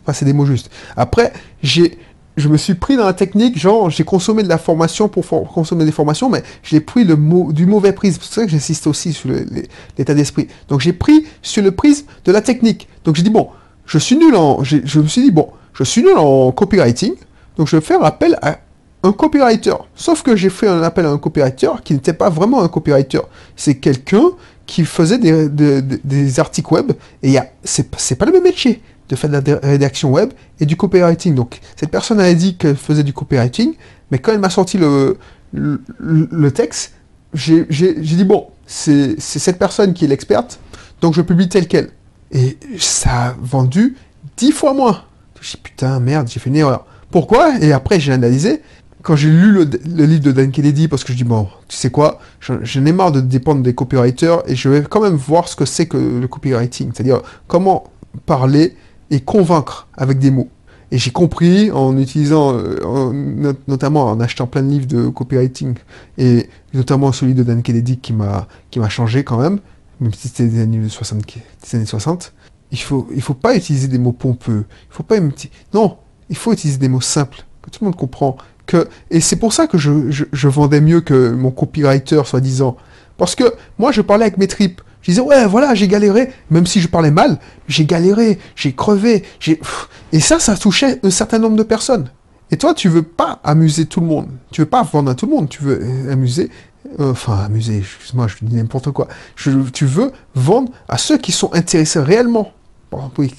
passer 0.04 0.24
des 0.24 0.32
mots 0.32 0.46
justes. 0.46 0.70
Après, 0.96 1.32
j'ai 1.62 1.98
je 2.36 2.48
me 2.48 2.56
suis 2.56 2.74
pris 2.74 2.96
dans 2.96 3.04
la 3.04 3.14
technique, 3.14 3.58
genre 3.58 3.90
j'ai 3.90 4.04
consommé 4.04 4.44
de 4.44 4.48
la 4.48 4.58
formation 4.58 5.08
pour 5.08 5.26
consommer 5.52 5.84
des 5.84 5.90
formations, 5.90 6.30
mais 6.30 6.44
j'ai 6.62 6.78
pris 6.78 7.02
le 7.02 7.16
mot 7.16 7.52
du 7.52 7.66
mauvais 7.66 7.92
prisme. 7.92 8.20
C'est 8.22 8.28
pour 8.28 8.34
ça 8.34 8.44
que 8.44 8.50
j'insiste 8.50 8.86
aussi 8.86 9.12
sur 9.12 9.28
l'état 9.96 10.14
d'esprit. 10.14 10.46
Donc 10.68 10.80
j'ai 10.80 10.92
pris 10.92 11.26
sur 11.42 11.64
le 11.64 11.72
prisme 11.72 12.06
de 12.24 12.30
la 12.30 12.40
technique. 12.40 12.88
Donc 13.04 13.16
j'ai 13.16 13.24
dit 13.24 13.30
bon, 13.30 13.48
je 13.86 13.98
suis 13.98 14.16
nul 14.16 14.36
en, 14.36 14.62
je 14.62 15.00
me 15.00 15.08
suis 15.08 15.22
dit 15.22 15.32
bon, 15.32 15.48
je 15.78 15.84
suis 15.84 16.02
nul 16.02 16.16
en 16.16 16.50
copywriting, 16.50 17.14
donc 17.56 17.68
je 17.68 17.76
vais 17.76 17.82
faire 17.82 18.02
appel 18.04 18.36
à 18.42 18.58
un 19.04 19.12
copywriter. 19.12 19.74
Sauf 19.94 20.22
que 20.22 20.34
j'ai 20.34 20.50
fait 20.50 20.66
un 20.66 20.82
appel 20.82 21.06
à 21.06 21.10
un 21.10 21.18
copywriter 21.18 21.70
qui 21.84 21.94
n'était 21.94 22.12
pas 22.12 22.30
vraiment 22.30 22.62
un 22.62 22.68
copywriter. 22.68 23.20
C'est 23.54 23.76
quelqu'un 23.76 24.30
qui 24.66 24.84
faisait 24.84 25.18
des, 25.18 26.40
articles 26.40 26.74
web 26.74 26.92
et 27.22 27.36
c'est 27.62 28.16
pas 28.16 28.26
le 28.26 28.32
même 28.32 28.42
métier 28.42 28.82
de 29.08 29.16
faire 29.16 29.30
de 29.30 29.52
la 29.52 29.58
rédaction 29.62 30.10
web 30.10 30.32
et 30.58 30.66
du 30.66 30.76
copywriting. 30.76 31.34
Donc 31.34 31.60
cette 31.76 31.90
personne 31.90 32.18
a 32.18 32.34
dit 32.34 32.56
qu'elle 32.56 32.76
faisait 32.76 33.04
du 33.04 33.12
copywriting, 33.12 33.74
mais 34.10 34.18
quand 34.18 34.32
elle 34.32 34.40
m'a 34.40 34.50
sorti 34.50 34.78
le, 34.78 35.16
le, 35.52 36.50
texte, 36.50 36.92
j'ai 37.32 37.64
dit 37.64 38.24
bon, 38.24 38.48
c'est 38.66 39.18
cette 39.20 39.58
personne 39.58 39.94
qui 39.94 40.06
est 40.06 40.08
l'experte, 40.08 40.58
donc 41.00 41.14
je 41.14 41.22
publie 41.22 41.48
tel 41.48 41.68
quel. 41.68 41.90
Et 42.32 42.58
ça 42.78 43.10
a 43.10 43.36
vendu 43.40 43.96
dix 44.36 44.52
fois 44.52 44.74
moins. 44.74 45.04
Je 45.40 45.52
dit 45.52 45.56
putain, 45.62 46.00
merde, 46.00 46.28
j'ai 46.28 46.40
fait 46.40 46.50
une 46.50 46.56
erreur. 46.56 46.86
Pourquoi? 47.10 47.58
Et 47.60 47.72
après, 47.72 48.00
j'ai 48.00 48.12
analysé. 48.12 48.62
Quand 49.02 49.16
j'ai 49.16 49.30
lu 49.30 49.52
le, 49.52 49.64
livre 50.04 50.22
de 50.22 50.32
Dan 50.32 50.50
Kennedy, 50.50 50.88
parce 50.88 51.04
que 51.04 51.12
je 51.12 51.18
dis, 51.18 51.24
bon, 51.24 51.48
tu 51.68 51.76
sais 51.76 51.90
quoi, 51.90 52.18
j'en 52.40 52.84
ai 52.84 52.92
marre 52.92 53.12
de 53.12 53.20
dépendre 53.20 53.62
des 53.62 53.74
copywriters 53.74 54.42
et 54.46 54.56
je 54.56 54.68
vais 54.68 54.82
quand 54.82 55.00
même 55.00 55.14
voir 55.14 55.48
ce 55.48 55.56
que 55.56 55.64
c'est 55.64 55.86
que 55.86 55.96
le 55.96 56.26
copywriting. 56.26 56.90
C'est-à-dire, 56.92 57.22
comment 57.46 57.84
parler 58.26 58.76
et 59.10 59.20
convaincre 59.20 59.88
avec 59.96 60.18
des 60.18 60.30
mots. 60.30 60.48
Et 60.90 60.98
j'ai 60.98 61.10
compris 61.10 61.70
en 61.70 61.96
utilisant, 61.96 62.54
euh, 62.54 63.52
notamment 63.68 64.04
en 64.06 64.20
achetant 64.20 64.46
plein 64.46 64.62
de 64.62 64.70
livres 64.70 64.86
de 64.86 65.08
copywriting, 65.08 65.74
et 66.16 66.48
notamment 66.74 67.12
celui 67.12 67.34
de 67.34 67.42
Dan 67.42 67.62
Kennedy 67.62 67.98
qui 67.98 68.12
m'a 68.12 68.46
changé 68.88 69.22
quand 69.22 69.38
même, 69.38 69.60
même 70.00 70.12
si 70.14 70.28
c'était 70.28 70.48
des 70.48 70.60
années 70.60 70.88
60, 70.88 71.24
des 71.24 71.76
années 71.76 71.86
60. 71.86 72.32
Il 72.70 72.80
faut 72.80 73.08
il 73.14 73.22
faut 73.22 73.34
pas 73.34 73.56
utiliser 73.56 73.88
des 73.88 73.98
mots 73.98 74.12
pompeux. 74.12 74.64
Il 74.90 74.94
faut 74.94 75.02
pas 75.02 75.16
non, 75.72 75.98
il 76.28 76.36
faut 76.36 76.52
utiliser 76.52 76.78
des 76.78 76.88
mots 76.88 77.00
simples 77.00 77.44
que 77.62 77.70
tout 77.70 77.78
le 77.82 77.86
monde 77.86 77.96
comprend. 77.96 78.36
Et 79.10 79.20
c'est 79.20 79.36
pour 79.36 79.52
ça 79.52 79.66
que 79.66 79.78
je, 79.78 80.10
je, 80.10 80.24
je 80.32 80.48
vendais 80.48 80.80
mieux 80.80 81.00
que 81.00 81.30
mon 81.30 81.50
copywriter 81.50 82.22
soi-disant, 82.24 82.76
parce 83.16 83.34
que 83.34 83.44
moi 83.78 83.92
je 83.92 84.02
parlais 84.02 84.24
avec 84.24 84.38
mes 84.38 84.46
tripes. 84.46 84.80
Je 85.00 85.12
disais, 85.12 85.20
ouais, 85.20 85.46
voilà, 85.46 85.74
j'ai 85.74 85.86
galéré, 85.86 86.32
même 86.50 86.66
si 86.66 86.80
je 86.80 86.88
parlais 86.88 87.12
mal, 87.12 87.38
j'ai 87.68 87.86
galéré, 87.86 88.38
j'ai 88.56 88.74
crevé, 88.74 89.24
j'ai... 89.38 89.60
Et 90.12 90.18
ça, 90.18 90.40
ça 90.40 90.56
touchait 90.56 90.98
un 91.04 91.10
certain 91.10 91.38
nombre 91.38 91.56
de 91.56 91.62
personnes. 91.62 92.10
Et 92.50 92.56
toi, 92.56 92.74
tu 92.74 92.88
veux 92.88 93.04
pas 93.04 93.40
amuser 93.44 93.86
tout 93.86 94.00
le 94.00 94.06
monde. 94.06 94.28
Tu 94.50 94.60
veux 94.60 94.66
pas 94.66 94.82
vendre 94.82 95.10
à 95.10 95.14
tout 95.14 95.26
le 95.26 95.32
monde, 95.32 95.48
tu 95.48 95.62
veux 95.62 95.80
euh, 95.80 96.12
amuser... 96.12 96.50
Euh, 96.98 97.12
enfin, 97.12 97.38
amuser, 97.38 97.78
excuse-moi, 97.78 98.26
je 98.26 98.36
dis 98.42 98.56
n'importe 98.56 98.90
quoi. 98.90 99.08
tu 99.36 99.86
veux 99.86 100.10
vendre 100.34 100.72
à 100.88 100.98
ceux 100.98 101.16
qui 101.16 101.32
sont 101.32 101.54
intéressés 101.54 102.00
réellement, 102.00 102.52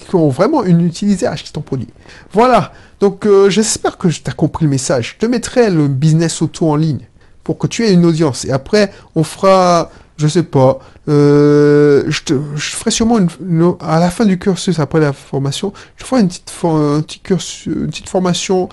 qui 0.07 0.15
ont 0.15 0.29
vraiment 0.29 0.63
une 0.63 0.85
utilité 0.85 1.25
à 1.25 1.31
acheter 1.31 1.51
ton 1.51 1.61
produit. 1.61 1.87
Voilà, 2.31 2.71
donc 2.99 3.25
euh, 3.25 3.49
j'espère 3.49 3.97
que 3.97 4.07
tu 4.07 4.21
as 4.25 4.33
compris 4.33 4.65
le 4.65 4.71
message. 4.71 5.15
Je 5.15 5.25
te 5.25 5.29
mettrai 5.29 5.69
le 5.69 5.87
business 5.87 6.41
auto 6.41 6.69
en 6.69 6.75
ligne 6.75 7.07
pour 7.43 7.57
que 7.57 7.67
tu 7.67 7.85
aies 7.85 7.93
une 7.93 8.05
audience. 8.05 8.45
Et 8.45 8.51
après, 8.51 8.91
on 9.15 9.23
fera 9.23 9.89
je 10.19 10.27
sais 10.27 10.43
pas. 10.43 10.79
Euh, 11.07 12.03
je, 12.07 12.35
ferai 12.57 12.91
sûrement 12.91 13.17
une, 13.17 13.75
à 13.79 13.99
la 13.99 14.09
fin 14.09 14.25
du 14.25 14.37
cursus, 14.37 14.77
après 14.79 14.99
la 14.99 15.13
formation, 15.13 15.73
je 15.95 16.03
ferai 16.03 16.21
une 16.21 16.27
petite 16.27 18.09
formation 18.09 18.69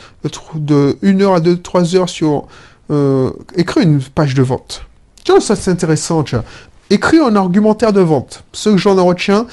de 0.55 0.99
1 1.03 1.21
heure 1.21 1.35
à 1.35 1.41
2, 1.41 1.59
3 1.59 1.95
heures 1.95 2.09
sur 2.09 2.49
euh, 2.91 3.31
écrire 3.55 3.85
une 3.85 4.03
page 4.03 4.35
de 4.35 4.43
vente. 4.43 4.83
Tiens, 5.25 5.41
ça 5.41 5.55
c'est 5.55 5.71
intéressant, 5.71 6.25
tiens. 6.25 6.45
Écrire 6.91 7.25
un 7.27 7.37
argumentaire 7.37 7.93
de 7.93 8.01
vente. 8.01 8.45
Ce 8.53 8.71
que 8.71 8.77
j'en 8.77 9.03
retiens, 9.05 9.47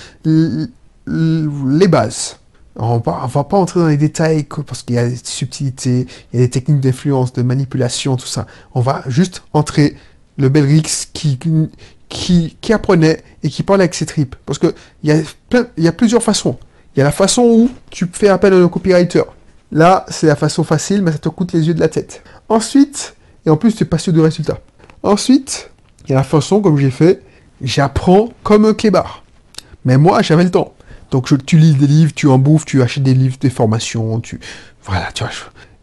les 1.08 1.88
bases. 1.88 2.38
On 2.76 2.98
va, 2.98 3.28
va 3.28 3.44
pas 3.44 3.58
entrer 3.58 3.80
dans 3.80 3.88
les 3.88 3.98
détails 3.98 4.46
parce 4.66 4.82
qu'il 4.82 4.96
y 4.96 5.00
a 5.00 5.08
des 5.08 5.20
subtilités, 5.24 6.08
il 6.32 6.40
y 6.40 6.44
a 6.44 6.46
des 6.46 6.50
techniques 6.50 6.80
d'influence, 6.80 7.32
de 7.34 7.44
manipulation, 7.44 8.16
tout 8.18 8.26
ça. 8.26 8.48
On 8.74 8.82
va 8.82 9.04
juste 9.08 9.44
entrer 9.54 9.96
le 10.38 10.50
Belrix 10.50 11.08
qui, 11.14 11.38
qui, 12.10 12.58
qui 12.60 12.74
apprenait 12.74 13.24
et 13.44 13.50
qui 13.50 13.62
parlait 13.64 13.84
avec 13.84 13.94
ses 13.94 14.06
tripes. 14.06 14.36
Parce 14.46 14.58
que 14.58 14.74
il 15.04 15.24
y, 15.78 15.88
a 15.88 15.92
plusieurs 15.92 16.24
façons. 16.24 16.58
Il 16.96 17.00
y 17.00 17.02
a 17.02 17.06
la 17.06 17.12
façon 17.12 17.44
où 17.44 17.70
tu 17.92 18.08
fais 18.12 18.30
appel 18.30 18.54
à 18.54 18.58
un 18.58 18.68
copywriter. 18.68 19.24
Là, 19.72 20.06
c'est 20.10 20.28
la 20.28 20.36
façon 20.36 20.64
facile, 20.64 21.02
mais 21.02 21.12
ça 21.12 21.18
te 21.18 21.30
coûte 21.30 21.54
les 21.54 21.68
yeux 21.68 21.74
de 21.74 21.80
la 21.80 21.90
tête. 21.90 22.24
Ensuite, 22.50 23.16
et 23.46 23.50
en 23.50 23.58
plus, 23.58 23.76
tu 23.76 23.84
es 23.84 23.86
pas 23.86 23.98
sûr 23.98 24.14
du 24.14 24.22
résultat. 24.22 24.60
Ensuite, 25.02 25.72
il 26.06 26.12
y 26.12 26.14
a 26.14 26.18
la 26.18 26.24
façon, 26.24 26.62
comme 26.62 26.78
j'ai 26.78 26.92
fait, 26.92 27.22
j'apprends 27.62 28.30
comme 28.44 28.66
un 28.66 28.74
clébard. 28.74 29.24
Mais 29.86 29.98
moi, 29.98 30.22
j'avais 30.22 30.44
le 30.44 30.52
temps. 30.52 30.74
Donc, 31.14 31.28
je, 31.28 31.36
tu 31.36 31.58
lis 31.58 31.76
des 31.76 31.86
livres, 31.86 32.12
tu 32.16 32.28
en 32.28 32.40
bouffes, 32.40 32.66
tu 32.66 32.82
achètes 32.82 33.04
des 33.04 33.14
livres, 33.14 33.38
des 33.40 33.52
formations, 33.52 34.20
tu... 34.20 34.40
Voilà, 34.84 35.12
tu 35.14 35.24
vois. 35.24 35.32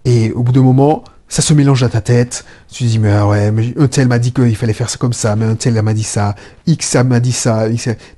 Et 0.04 0.32
au 0.32 0.42
bout 0.42 0.50
d'un 0.50 0.62
moment, 0.62 1.04
ça 1.28 1.40
se 1.40 1.54
mélange 1.54 1.84
à 1.84 1.88
ta 1.88 2.00
tête. 2.00 2.44
Tu 2.68 2.82
te 2.82 2.88
dis, 2.88 2.98
mais 2.98 3.12
ah 3.12 3.28
ouais, 3.28 3.54
un 3.78 3.86
tel 3.86 4.08
m'a 4.08 4.18
dit 4.18 4.32
qu'il 4.32 4.56
fallait 4.56 4.72
faire 4.72 4.90
ça 4.90 4.98
comme 4.98 5.12
ça, 5.12 5.36
mais 5.36 5.44
un 5.46 5.54
tel 5.54 5.80
m'a 5.80 5.94
dit 5.94 6.02
ça, 6.02 6.34
X 6.66 6.96
m'a 6.96 7.20
dit 7.20 7.30
ça. 7.30 7.68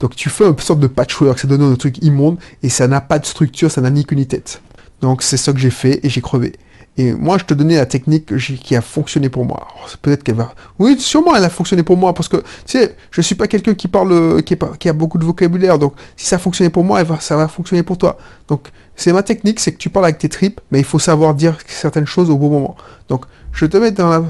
Donc 0.00 0.16
tu 0.16 0.30
fais 0.30 0.44
une 0.44 0.58
sorte 0.58 0.80
de 0.80 0.86
patchwork, 0.86 1.38
ça 1.38 1.46
donne 1.46 1.62
un 1.62 1.74
truc 1.74 1.98
immonde, 2.02 2.38
et 2.62 2.70
ça 2.70 2.88
n'a 2.88 3.02
pas 3.02 3.18
de 3.18 3.26
structure, 3.26 3.70
ça 3.70 3.82
n'a 3.82 3.90
ni 3.90 4.06
qu'une 4.06 4.24
tête. 4.24 4.62
Donc 5.02 5.22
c'est 5.22 5.36
ça 5.36 5.52
que 5.52 5.58
j'ai 5.58 5.70
fait, 5.70 6.00
et 6.02 6.08
j'ai 6.08 6.22
crevé. 6.22 6.54
Et 6.98 7.12
moi, 7.12 7.38
je 7.38 7.44
te 7.44 7.54
donnais 7.54 7.76
la 7.76 7.86
technique 7.86 8.36
qui 8.36 8.76
a 8.76 8.82
fonctionné 8.82 9.30
pour 9.30 9.46
moi. 9.46 9.66
Peut-être 10.02 10.22
qu'elle 10.22 10.34
va... 10.34 10.54
Oui, 10.78 11.00
sûrement, 11.00 11.34
elle 11.34 11.44
a 11.44 11.48
fonctionné 11.48 11.82
pour 11.82 11.96
moi, 11.96 12.12
parce 12.12 12.28
que, 12.28 12.36
tu 12.36 12.44
sais, 12.66 12.96
je 13.10 13.20
suis 13.22 13.34
pas 13.34 13.46
quelqu'un 13.46 13.72
qui 13.72 13.88
parle, 13.88 14.42
qui, 14.42 14.88
a 14.88 14.92
beaucoup 14.92 15.16
de 15.16 15.24
vocabulaire, 15.24 15.78
donc 15.78 15.94
si 16.16 16.26
ça 16.26 16.36
a 16.36 16.38
fonctionné 16.38 16.68
pour 16.68 16.84
moi, 16.84 17.02
ça 17.20 17.36
va 17.36 17.48
fonctionner 17.48 17.82
pour 17.82 17.96
toi. 17.96 18.18
Donc, 18.48 18.68
c'est 18.94 19.12
ma 19.12 19.22
technique, 19.22 19.58
c'est 19.58 19.72
que 19.72 19.78
tu 19.78 19.88
parles 19.88 20.04
avec 20.04 20.18
tes 20.18 20.28
tripes, 20.28 20.60
mais 20.70 20.80
il 20.80 20.84
faut 20.84 20.98
savoir 20.98 21.34
dire 21.34 21.56
certaines 21.66 22.06
choses 22.06 22.28
au 22.28 22.36
bon 22.36 22.50
moment. 22.50 22.76
Donc, 23.08 23.24
je 23.52 23.64
te 23.64 23.78
mets 23.78 23.90
dans, 23.90 24.26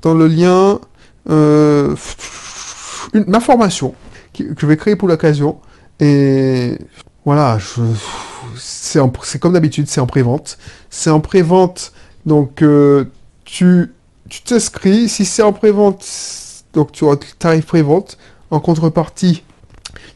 dans 0.00 0.14
le 0.14 0.26
lien 0.26 0.80
euh, 1.28 1.94
ma 3.26 3.40
formation 3.40 3.94
que 4.32 4.44
je 4.56 4.66
vais 4.66 4.76
créer 4.76 4.96
pour 4.96 5.08
l'occasion. 5.08 5.58
Et 6.00 6.78
voilà, 7.24 7.58
c'est 8.56 9.38
comme 9.38 9.52
d'habitude, 9.52 9.86
c'est 9.88 10.00
en 10.00 10.06
pré-vente. 10.06 10.58
C'est 10.90 11.10
en 11.10 11.20
pré-vente 11.20 11.92
donc, 12.26 12.62
euh, 12.62 13.04
tu 13.44 13.88
t'inscris. 14.44 15.08
Si 15.08 15.24
c'est 15.24 15.42
en 15.42 15.52
pré-vente, 15.52 16.04
donc 16.72 16.92
tu 16.92 17.04
auras 17.04 17.14
le 17.14 17.26
tarif 17.38 17.66
pré-vente. 17.66 18.18
En 18.50 18.60
contrepartie, 18.60 19.42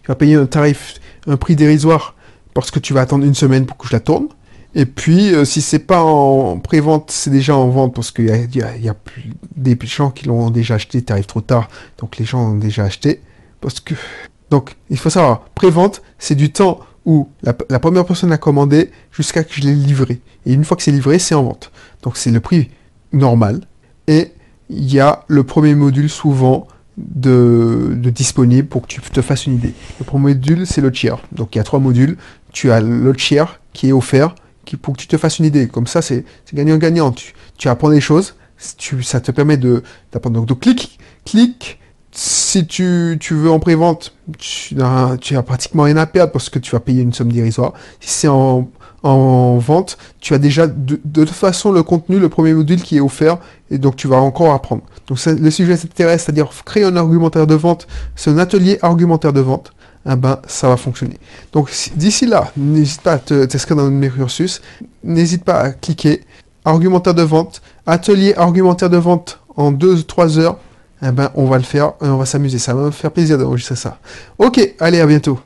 tu 0.02 0.08
vas 0.08 0.16
payer 0.16 0.34
un 0.34 0.46
tarif, 0.46 0.96
un 1.26 1.36
prix 1.36 1.56
dérisoire 1.56 2.14
parce 2.54 2.70
que 2.70 2.78
tu 2.78 2.92
vas 2.92 3.00
attendre 3.00 3.24
une 3.24 3.34
semaine 3.34 3.66
pour 3.66 3.76
que 3.76 3.86
je 3.86 3.92
la 3.92 4.00
tourne. 4.00 4.28
Et 4.74 4.86
puis, 4.86 5.34
euh, 5.34 5.44
si 5.44 5.62
c'est 5.62 5.80
pas 5.80 6.02
en 6.02 6.58
pré-vente, 6.58 7.10
c'est 7.10 7.30
déjà 7.30 7.56
en 7.56 7.68
vente 7.68 7.94
parce 7.94 8.12
qu'il 8.12 8.26
y 8.26 8.60
a, 8.62 8.94
des 9.56 9.78
gens 9.82 10.10
qui 10.10 10.26
l'ont 10.26 10.50
déjà 10.50 10.74
acheté, 10.74 11.02
tarif 11.02 11.26
trop 11.26 11.40
tard, 11.40 11.68
donc 11.98 12.18
les 12.18 12.24
gens 12.24 12.50
ont 12.50 12.56
déjà 12.56 12.84
acheté. 12.84 13.20
Parce 13.60 13.80
que, 13.80 13.94
donc, 14.48 14.76
il 14.88 14.96
faut 14.96 15.10
savoir, 15.10 15.40
pré-vente, 15.56 16.02
c'est 16.18 16.36
du 16.36 16.52
temps 16.52 16.80
où 17.04 17.28
la, 17.42 17.52
première 17.52 18.04
personne 18.04 18.32
a 18.32 18.38
commandé 18.38 18.90
jusqu'à 19.12 19.44
que 19.44 19.54
je 19.54 19.62
l'ai 19.62 19.74
livré. 19.74 20.20
Et 20.46 20.52
une 20.52 20.64
fois 20.64 20.76
que 20.76 20.82
c'est 20.82 20.92
livré, 20.92 21.18
c'est 21.18 21.34
en 21.34 21.42
vente. 21.42 21.70
Donc 22.02 22.16
c'est 22.16 22.30
le 22.30 22.40
prix 22.40 22.70
normal. 23.12 23.60
Et 24.06 24.32
il 24.68 24.92
y 24.92 25.00
a 25.00 25.24
le 25.28 25.44
premier 25.44 25.74
module 25.74 26.10
souvent 26.10 26.68
de, 26.96 27.96
disponible 27.96 28.68
pour 28.68 28.82
que 28.82 28.88
tu 28.88 29.00
te 29.00 29.22
fasses 29.22 29.46
une 29.46 29.54
idée. 29.54 29.74
Le 29.98 30.04
premier 30.04 30.34
module, 30.34 30.66
c'est 30.66 30.80
le 30.80 30.92
tiers. 30.92 31.18
Donc 31.32 31.54
il 31.54 31.58
y 31.58 31.60
a 31.60 31.64
trois 31.64 31.80
modules. 31.80 32.16
Tu 32.52 32.70
as 32.70 32.80
le 32.80 33.14
tiers 33.14 33.60
qui 33.72 33.88
est 33.88 33.92
offert 33.92 34.34
qui, 34.64 34.76
pour 34.76 34.94
que 34.94 35.00
tu 35.00 35.06
te 35.06 35.16
fasses 35.16 35.38
une 35.38 35.46
idée. 35.46 35.68
Comme 35.68 35.86
ça, 35.86 36.02
c'est 36.02 36.24
gagnant-gagnant. 36.52 37.12
Tu, 37.56 37.68
apprends 37.68 37.90
des 37.90 38.00
choses. 38.00 38.34
Tu, 38.76 39.02
ça 39.02 39.20
te 39.20 39.30
permet 39.30 39.56
d'apprendre. 39.56 40.44
Donc, 40.44 40.60
clique, 40.60 40.98
clique. 41.24 41.79
Si 42.12 42.66
tu, 42.66 43.18
tu 43.20 43.34
veux 43.34 43.50
en 43.50 43.60
pré-vente, 43.60 44.14
tu, 44.38 44.76
tu, 45.20 45.36
as 45.36 45.42
pratiquement 45.42 45.84
rien 45.84 45.96
à 45.96 46.06
perdre 46.06 46.32
parce 46.32 46.50
que 46.50 46.58
tu 46.58 46.72
vas 46.72 46.80
payer 46.80 47.02
une 47.02 47.12
somme 47.12 47.30
dérisoire. 47.30 47.72
Si 48.00 48.10
c'est 48.10 48.28
en, 48.28 48.68
en 49.02 49.58
vente, 49.58 49.96
tu 50.20 50.34
as 50.34 50.38
déjà 50.38 50.66
de, 50.66 50.96
toute 50.96 51.30
façon 51.30 51.72
le 51.72 51.82
contenu, 51.82 52.18
le 52.18 52.28
premier 52.28 52.52
module 52.52 52.82
qui 52.82 52.98
est 52.98 53.00
offert, 53.00 53.38
et 53.70 53.78
donc 53.78 53.96
tu 53.96 54.08
vas 54.08 54.16
encore 54.16 54.52
apprendre. 54.52 54.82
Donc 55.06 55.24
le 55.24 55.50
sujet 55.50 55.76
s'intéresse, 55.76 56.24
c'est-à-dire 56.24 56.50
créer 56.64 56.84
un 56.84 56.96
argumentaire 56.96 57.46
de 57.46 57.54
vente, 57.54 57.86
c'est 58.14 58.30
un 58.30 58.38
atelier 58.38 58.78
argumentaire 58.82 59.32
de 59.32 59.40
vente, 59.40 59.72
eh 60.10 60.16
ben 60.16 60.38
ça 60.46 60.68
va 60.68 60.76
fonctionner. 60.76 61.18
Donc 61.52 61.70
d'ici 61.96 62.26
là, 62.26 62.52
n'hésite 62.56 63.00
pas 63.00 63.12
à 63.12 63.18
t'inscrire 63.18 63.76
dans 63.76 63.90
mes 63.90 64.10
cursus, 64.10 64.60
n'hésite 65.02 65.44
pas 65.44 65.60
à 65.60 65.70
cliquer, 65.70 66.22
argumentaire 66.64 67.14
de 67.14 67.22
vente, 67.22 67.62
atelier 67.86 68.34
argumentaire 68.34 68.90
de 68.90 68.98
vente 68.98 69.40
en 69.56 69.72
2-3 69.72 70.38
heures, 70.38 70.58
eh 71.02 71.12
ben, 71.12 71.30
on 71.34 71.46
va 71.46 71.56
le 71.56 71.64
faire 71.64 71.92
et 72.02 72.06
on 72.06 72.18
va 72.18 72.26
s'amuser. 72.26 72.58
Ça 72.58 72.74
va 72.74 72.82
me 72.82 72.90
faire 72.90 73.10
plaisir 73.10 73.38
d'enregistrer 73.38 73.76
ça. 73.76 73.98
Ok, 74.38 74.60
allez, 74.78 75.00
à 75.00 75.06
bientôt. 75.06 75.40